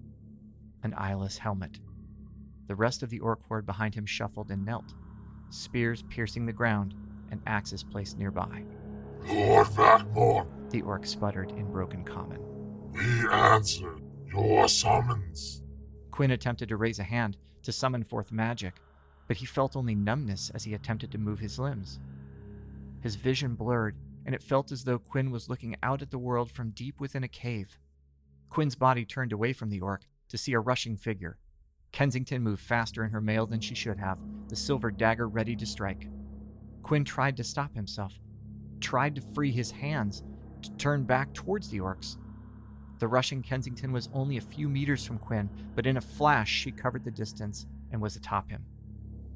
an 0.84 0.94
eyeless 0.96 1.38
helmet. 1.38 1.80
The 2.68 2.76
rest 2.76 3.04
of 3.04 3.10
the 3.10 3.20
orc 3.20 3.46
horde 3.48 3.66
behind 3.66 3.96
him 3.96 4.06
shuffled 4.06 4.50
and 4.52 4.64
knelt, 4.66 4.94
spears 5.50 6.04
piercing 6.10 6.46
the 6.46 6.54
ground 6.54 6.94
and 7.32 7.42
axes 7.48 7.84
placed 7.84 8.18
nearby. 8.18 8.64
Lord 9.28 9.68
Vakmor, 9.68 10.46
The 10.72 10.82
orc 10.84 11.06
sputtered 11.06 11.52
in 11.52 11.70
broken 11.72 12.04
common. 12.06 12.40
we 12.94 13.28
answer 13.30 13.96
your 14.32 14.68
summons. 14.70 15.64
Quinn 16.20 16.32
attempted 16.32 16.68
to 16.68 16.76
raise 16.76 17.00
a 17.00 17.04
hand 17.04 17.38
to 17.64 17.72
summon 17.72 18.04
forth 18.04 18.30
magic, 18.30 18.74
but 19.30 19.38
he 19.38 19.46
felt 19.46 19.78
only 19.78 19.96
numbness 19.96 20.52
as 20.54 20.66
he 20.66 20.74
attempted 20.74 21.10
to 21.14 21.18
move 21.18 21.40
his 21.40 21.58
limbs. 21.58 22.02
His 23.00 23.16
vision 23.16 23.56
blurred, 23.56 23.96
and 24.26 24.36
it 24.36 24.44
felt 24.44 24.70
as 24.74 24.84
though 24.84 25.00
Quinn 25.00 25.32
was 25.32 25.48
looking 25.48 25.78
out 25.82 26.02
at 26.02 26.12
the 26.12 26.18
world 26.18 26.52
from 26.52 26.72
deep 26.72 27.00
within 27.00 27.24
a 27.24 27.30
cave. 27.30 27.78
Quinn's 28.50 28.76
body 28.76 29.06
turned 29.06 29.32
away 29.32 29.54
from 29.54 29.70
the 29.70 29.80
orc 29.80 30.02
to 30.28 30.38
see 30.38 30.52
a 30.52 30.60
rushing 30.60 30.98
figure. 30.98 31.38
Kensington 31.94 32.44
moved 32.44 32.64
faster 32.64 33.06
in 33.06 33.12
her 33.12 33.22
mail 33.22 33.46
than 33.46 33.62
she 33.62 33.74
should 33.74 33.98
have, 33.98 34.20
the 34.50 34.58
silver 34.58 34.92
dagger 34.92 35.30
ready 35.30 35.56
to 35.56 35.66
strike. 35.66 36.10
Quinn 36.84 37.06
tried 37.06 37.38
to 37.38 37.46
stop 37.46 37.74
himself, 37.74 38.20
tried 38.82 39.16
to 39.16 39.22
free 39.22 39.54
his 39.54 39.72
hands, 39.72 40.22
to 40.64 40.72
turn 40.72 41.06
back 41.06 41.34
towards 41.34 41.70
the 41.70 41.80
orcs. 41.80 42.18
The 43.00 43.08
rushing 43.08 43.42
Kensington 43.42 43.94
was 43.94 44.10
only 44.14 44.36
a 44.38 44.42
few 44.42 44.68
meters 44.68 45.06
from 45.06 45.20
Quinn, 45.20 45.50
but 45.74 45.88
in 45.88 45.96
a 45.96 46.02
flash 46.02 46.50
she 46.50 46.72
covered 46.72 47.06
the 47.06 47.12
distance 47.12 47.66
and 47.92 48.02
was 48.02 48.18
atop 48.18 48.52
him. 48.52 48.66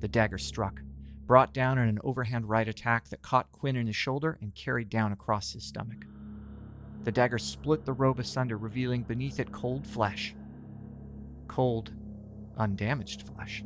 The 0.02 0.10
dagger 0.10 0.38
struck, 0.38 0.82
brought 1.26 1.54
down 1.54 1.78
in 1.78 1.88
an 1.88 2.00
overhand 2.04 2.50
right 2.50 2.68
attack 2.68 3.08
that 3.10 3.22
caught 3.22 3.54
Quinn 3.54 3.78
in 3.78 3.88
his 3.88 3.96
shoulder 3.96 4.38
and 4.42 4.54
carried 4.54 4.90
down 4.90 5.14
across 5.14 5.54
his 5.54 5.64
stomach. 5.64 6.06
The 7.06 7.12
dagger 7.12 7.38
split 7.38 7.86
the 7.86 7.94
robe 7.94 8.20
asunder, 8.20 8.58
revealing 8.58 9.04
beneath 9.04 9.40
it 9.40 9.54
cold 9.54 9.88
flesh. 9.88 10.36
Cold, 11.48 11.92
undamaged 12.58 13.22
flesh. 13.22 13.64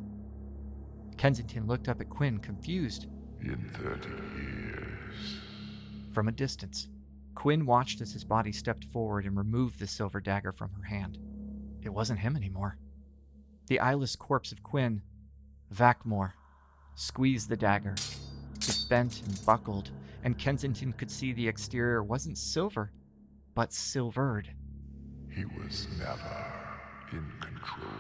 Kensington 1.18 1.66
looked 1.66 1.90
up 1.90 2.02
at 2.02 2.10
Quinn, 2.10 2.38
confused. 2.38 3.08
In 3.42 3.70
30 3.74 4.10
years, 4.10 5.40
From 6.12 6.28
a 6.28 6.32
distance, 6.32 6.88
Quinn 7.38 7.68
watched 7.68 8.02
as 8.02 8.14
his 8.14 8.24
body 8.24 8.52
stepped 8.52 8.84
forward 8.86 9.24
and 9.24 9.38
removed 9.38 9.78
the 9.78 9.86
silver 9.86 10.20
dagger 10.20 10.52
from 10.52 10.72
her 10.72 10.82
hand. 10.82 11.20
It 11.84 11.90
wasn't 11.90 12.22
him 12.22 12.36
anymore. 12.36 12.80
The 13.68 13.80
eyeless 13.80 14.16
corpse 14.16 14.52
of 14.52 14.64
Quinn, 14.64 15.04
Vakmore, 15.72 16.34
squeezed 16.96 17.48
the 17.48 17.56
dagger. 17.56 17.94
It 18.56 18.86
bent 18.90 19.22
and 19.22 19.46
buckled, 19.46 19.92
and 20.24 20.40
Kensington 20.40 20.94
could 20.94 21.12
see 21.12 21.32
the 21.32 21.48
exterior 21.48 22.04
wasn't 22.04 22.40
silver, 22.40 22.92
but 23.54 23.72
silvered. 23.72 24.50
he 25.30 25.46
was 25.46 25.88
never 26.00 26.44
in 27.12 27.32
control. 27.40 27.92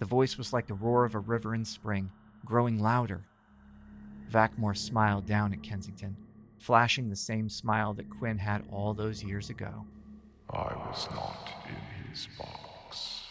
The 0.00 0.06
voice 0.06 0.36
was 0.36 0.52
like 0.52 0.66
the 0.66 0.74
roar 0.74 1.04
of 1.04 1.14
a 1.14 1.20
river 1.20 1.54
in 1.54 1.64
spring, 1.64 2.10
growing 2.44 2.80
louder. 2.80 3.28
Vakmore 4.28 4.76
smiled 4.76 5.24
down 5.24 5.52
at 5.52 5.62
Kensington, 5.62 6.16
flashing 6.68 7.08
the 7.08 7.16
same 7.16 7.48
smile 7.48 7.94
that 7.94 8.10
Quinn 8.10 8.36
had 8.36 8.62
all 8.70 8.92
those 8.92 9.24
years 9.24 9.48
ago. 9.48 9.86
I 10.50 10.74
was 10.86 11.08
not 11.14 11.48
in 11.66 12.10
his 12.10 12.28
box. 12.38 13.22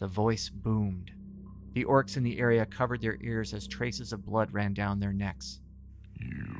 The 0.00 0.08
voice 0.08 0.50
boomed. 0.52 1.12
The 1.74 1.84
orcs 1.84 2.16
in 2.16 2.24
the 2.24 2.40
area 2.40 2.66
covered 2.66 3.02
their 3.02 3.18
ears 3.20 3.54
as 3.54 3.68
traces 3.68 4.12
of 4.12 4.26
blood 4.26 4.52
ran 4.52 4.74
down 4.74 4.98
their 4.98 5.12
necks. 5.12 5.60
You 6.16 6.56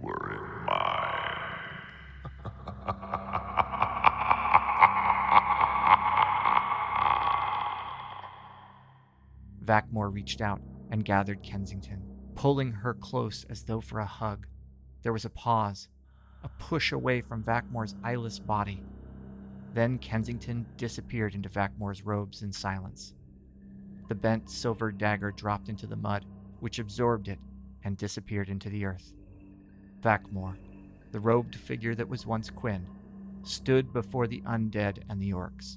were 0.00 0.32
in 0.32 0.64
mine. 0.64 1.04
Vakmore 9.62 10.08
reached 10.10 10.40
out 10.40 10.62
and 10.90 11.04
gathered 11.04 11.42
Kensington, 11.42 12.02
pulling 12.34 12.72
her 12.72 12.94
close 12.94 13.44
as 13.50 13.64
though 13.64 13.82
for 13.82 13.98
a 13.98 14.06
hug. 14.06 14.46
There 15.02 15.12
was 15.12 15.24
a 15.24 15.30
pause, 15.30 15.88
a 16.42 16.48
push 16.48 16.92
away 16.92 17.20
from 17.20 17.42
Vakmore's 17.42 17.94
eyeless 18.02 18.38
body. 18.38 18.82
Then 19.74 19.98
Kensington 19.98 20.66
disappeared 20.76 21.34
into 21.34 21.48
Vakmore's 21.48 22.04
robes 22.04 22.42
in 22.42 22.52
silence. 22.52 23.14
The 24.08 24.14
bent 24.14 24.50
silver 24.50 24.90
dagger 24.90 25.30
dropped 25.30 25.68
into 25.68 25.86
the 25.86 25.96
mud, 25.96 26.24
which 26.60 26.78
absorbed 26.78 27.28
it 27.28 27.38
and 27.84 27.96
disappeared 27.96 28.48
into 28.48 28.70
the 28.70 28.84
earth. 28.84 29.12
Vakmore, 30.02 30.56
the 31.12 31.20
robed 31.20 31.54
figure 31.54 31.94
that 31.94 32.08
was 32.08 32.26
once 32.26 32.50
Quinn, 32.50 32.86
stood 33.42 33.92
before 33.92 34.26
the 34.26 34.42
undead 34.42 35.02
and 35.08 35.20
the 35.20 35.30
orcs. 35.32 35.76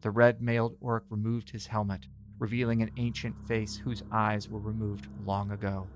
The 0.00 0.10
red 0.10 0.40
mailed 0.40 0.76
orc 0.80 1.04
removed 1.10 1.50
his 1.50 1.66
helmet, 1.66 2.06
revealing 2.38 2.82
an 2.82 2.90
ancient 2.96 3.38
face 3.46 3.76
whose 3.76 4.02
eyes 4.12 4.48
were 4.48 4.60
removed 4.60 5.08
long 5.24 5.50
ago. 5.50 5.86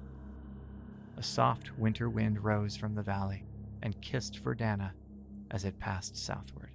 A 1.17 1.23
soft 1.23 1.79
winter 1.79 2.09
wind 2.09 2.43
rose 2.43 2.77
from 2.77 2.95
the 2.95 3.03
valley 3.03 3.45
and 3.83 4.01
kissed 4.01 4.43
Verdana 4.43 4.93
as 5.51 5.65
it 5.65 5.79
passed 5.79 6.17
southward. 6.17 6.71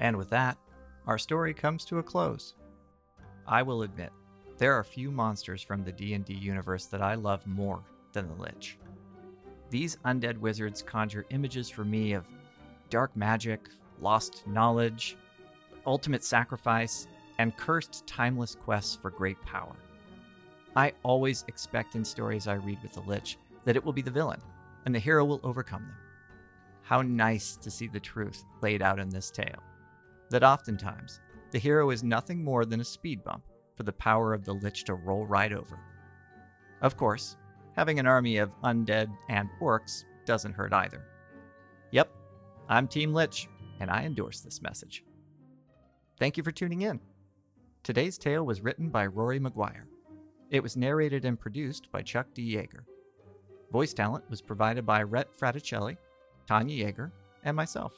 And 0.00 0.16
with 0.16 0.30
that, 0.30 0.56
our 1.06 1.18
story 1.18 1.52
comes 1.52 1.84
to 1.86 1.98
a 1.98 2.02
close. 2.02 2.54
I 3.46 3.62
will 3.62 3.82
admit, 3.82 4.12
there 4.56 4.72
are 4.74 4.84
few 4.84 5.10
monsters 5.10 5.60
from 5.60 5.84
the 5.84 5.92
D&D 5.92 6.32
universe 6.32 6.86
that 6.86 7.02
I 7.02 7.14
love 7.14 7.46
more 7.46 7.82
than 8.12 8.28
the 8.28 8.34
Lich. 8.40 8.78
These 9.70 9.96
undead 10.04 10.38
wizards 10.38 10.82
conjure 10.82 11.26
images 11.30 11.68
for 11.68 11.84
me 11.84 12.12
of 12.12 12.26
dark 12.90 13.14
magic, 13.16 13.68
lost 14.00 14.46
knowledge, 14.46 15.16
ultimate 15.86 16.24
sacrifice, 16.24 17.06
and 17.38 17.56
cursed 17.56 18.06
timeless 18.06 18.54
quests 18.54 18.96
for 18.96 19.10
great 19.10 19.40
power. 19.42 19.76
I 20.74 20.92
always 21.02 21.44
expect 21.48 21.96
in 21.96 22.04
stories 22.04 22.46
I 22.46 22.54
read 22.54 22.82
with 22.82 22.92
the 22.94 23.00
Lich 23.00 23.38
that 23.64 23.76
it 23.76 23.84
will 23.84 23.92
be 23.92 24.02
the 24.02 24.10
villain, 24.10 24.40
and 24.86 24.94
the 24.94 24.98
hero 24.98 25.24
will 25.24 25.40
overcome 25.42 25.82
them. 25.82 25.96
How 26.82 27.02
nice 27.02 27.56
to 27.56 27.70
see 27.70 27.88
the 27.88 28.00
truth 28.00 28.44
laid 28.62 28.80
out 28.80 28.98
in 28.98 29.10
this 29.10 29.30
tale. 29.30 29.62
That 30.30 30.42
oftentimes, 30.42 31.20
the 31.50 31.58
hero 31.58 31.90
is 31.90 32.02
nothing 32.02 32.42
more 32.42 32.64
than 32.64 32.80
a 32.80 32.84
speed 32.84 33.22
bump 33.24 33.44
for 33.74 33.82
the 33.82 33.92
power 33.92 34.32
of 34.32 34.44
the 34.44 34.54
Lich 34.54 34.84
to 34.84 34.94
roll 34.94 35.26
right 35.26 35.52
over. 35.52 35.78
Of 36.80 36.96
course, 36.96 37.36
having 37.78 38.00
an 38.00 38.08
army 38.08 38.38
of 38.38 38.60
undead 38.62 39.08
and 39.28 39.48
orcs 39.60 40.02
doesn't 40.26 40.52
hurt 40.52 40.72
either. 40.72 41.06
Yep, 41.92 42.10
I'm 42.68 42.88
Team 42.88 43.14
Lich, 43.14 43.46
and 43.78 43.88
I 43.88 44.02
endorse 44.02 44.40
this 44.40 44.60
message. 44.60 45.04
Thank 46.18 46.36
you 46.36 46.42
for 46.42 46.50
tuning 46.50 46.82
in. 46.82 46.98
Today's 47.84 48.18
tale 48.18 48.44
was 48.44 48.62
written 48.62 48.88
by 48.88 49.06
Rory 49.06 49.38
McGuire. 49.38 49.84
It 50.50 50.60
was 50.60 50.76
narrated 50.76 51.24
and 51.24 51.38
produced 51.38 51.86
by 51.92 52.02
Chuck 52.02 52.26
D. 52.34 52.42
Yager. 52.42 52.84
Voice 53.70 53.94
talent 53.94 54.28
was 54.28 54.42
provided 54.42 54.84
by 54.84 55.04
Rhett 55.04 55.28
Fraticelli, 55.32 55.98
Tania 56.48 56.84
Yager, 56.84 57.12
and 57.44 57.56
myself. 57.56 57.92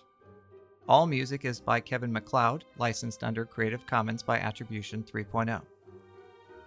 All 0.90 1.07
music 1.07 1.47
is 1.47 1.59
by 1.59 1.81
Kevin 1.81 2.12
MacLeod, 2.12 2.66
licensed 2.77 3.25
under 3.25 3.47
Creative 3.47 3.87
Commons 3.87 4.23
by 4.23 4.40
Attribution 4.40 5.03
3.0. 5.03 5.62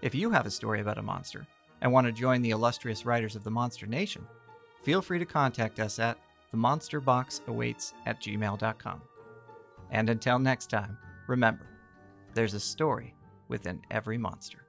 If 0.02 0.16
you 0.16 0.32
have 0.32 0.48
a 0.48 0.52
story 0.52 0.82
about 0.82 0.98
a 0.98 1.04
monster 1.04 1.46
and 1.84 1.92
want 1.92 2.08
to 2.08 2.14
join 2.14 2.42
the 2.42 2.52
illustrious 2.52 3.06
writers 3.06 3.36
of 3.36 3.44
the 3.44 3.52
Monster 3.52 3.86
Nation, 3.86 4.26
feel 4.82 5.02
free 5.02 5.20
to 5.20 5.26
contact 5.26 5.80
us 5.80 6.00
at 6.00 6.18
themonsterboxawaits 6.52 7.94
at 8.06 8.22
gmail.com. 8.22 9.02
And 9.92 10.10
until 10.10 10.40
next 10.40 10.70
time, 10.70 10.98
remember, 11.28 11.68
there's 12.34 12.54
a 12.54 12.60
story 12.60 13.14
within 13.50 13.82
every 13.92 14.18
monster. 14.18 14.63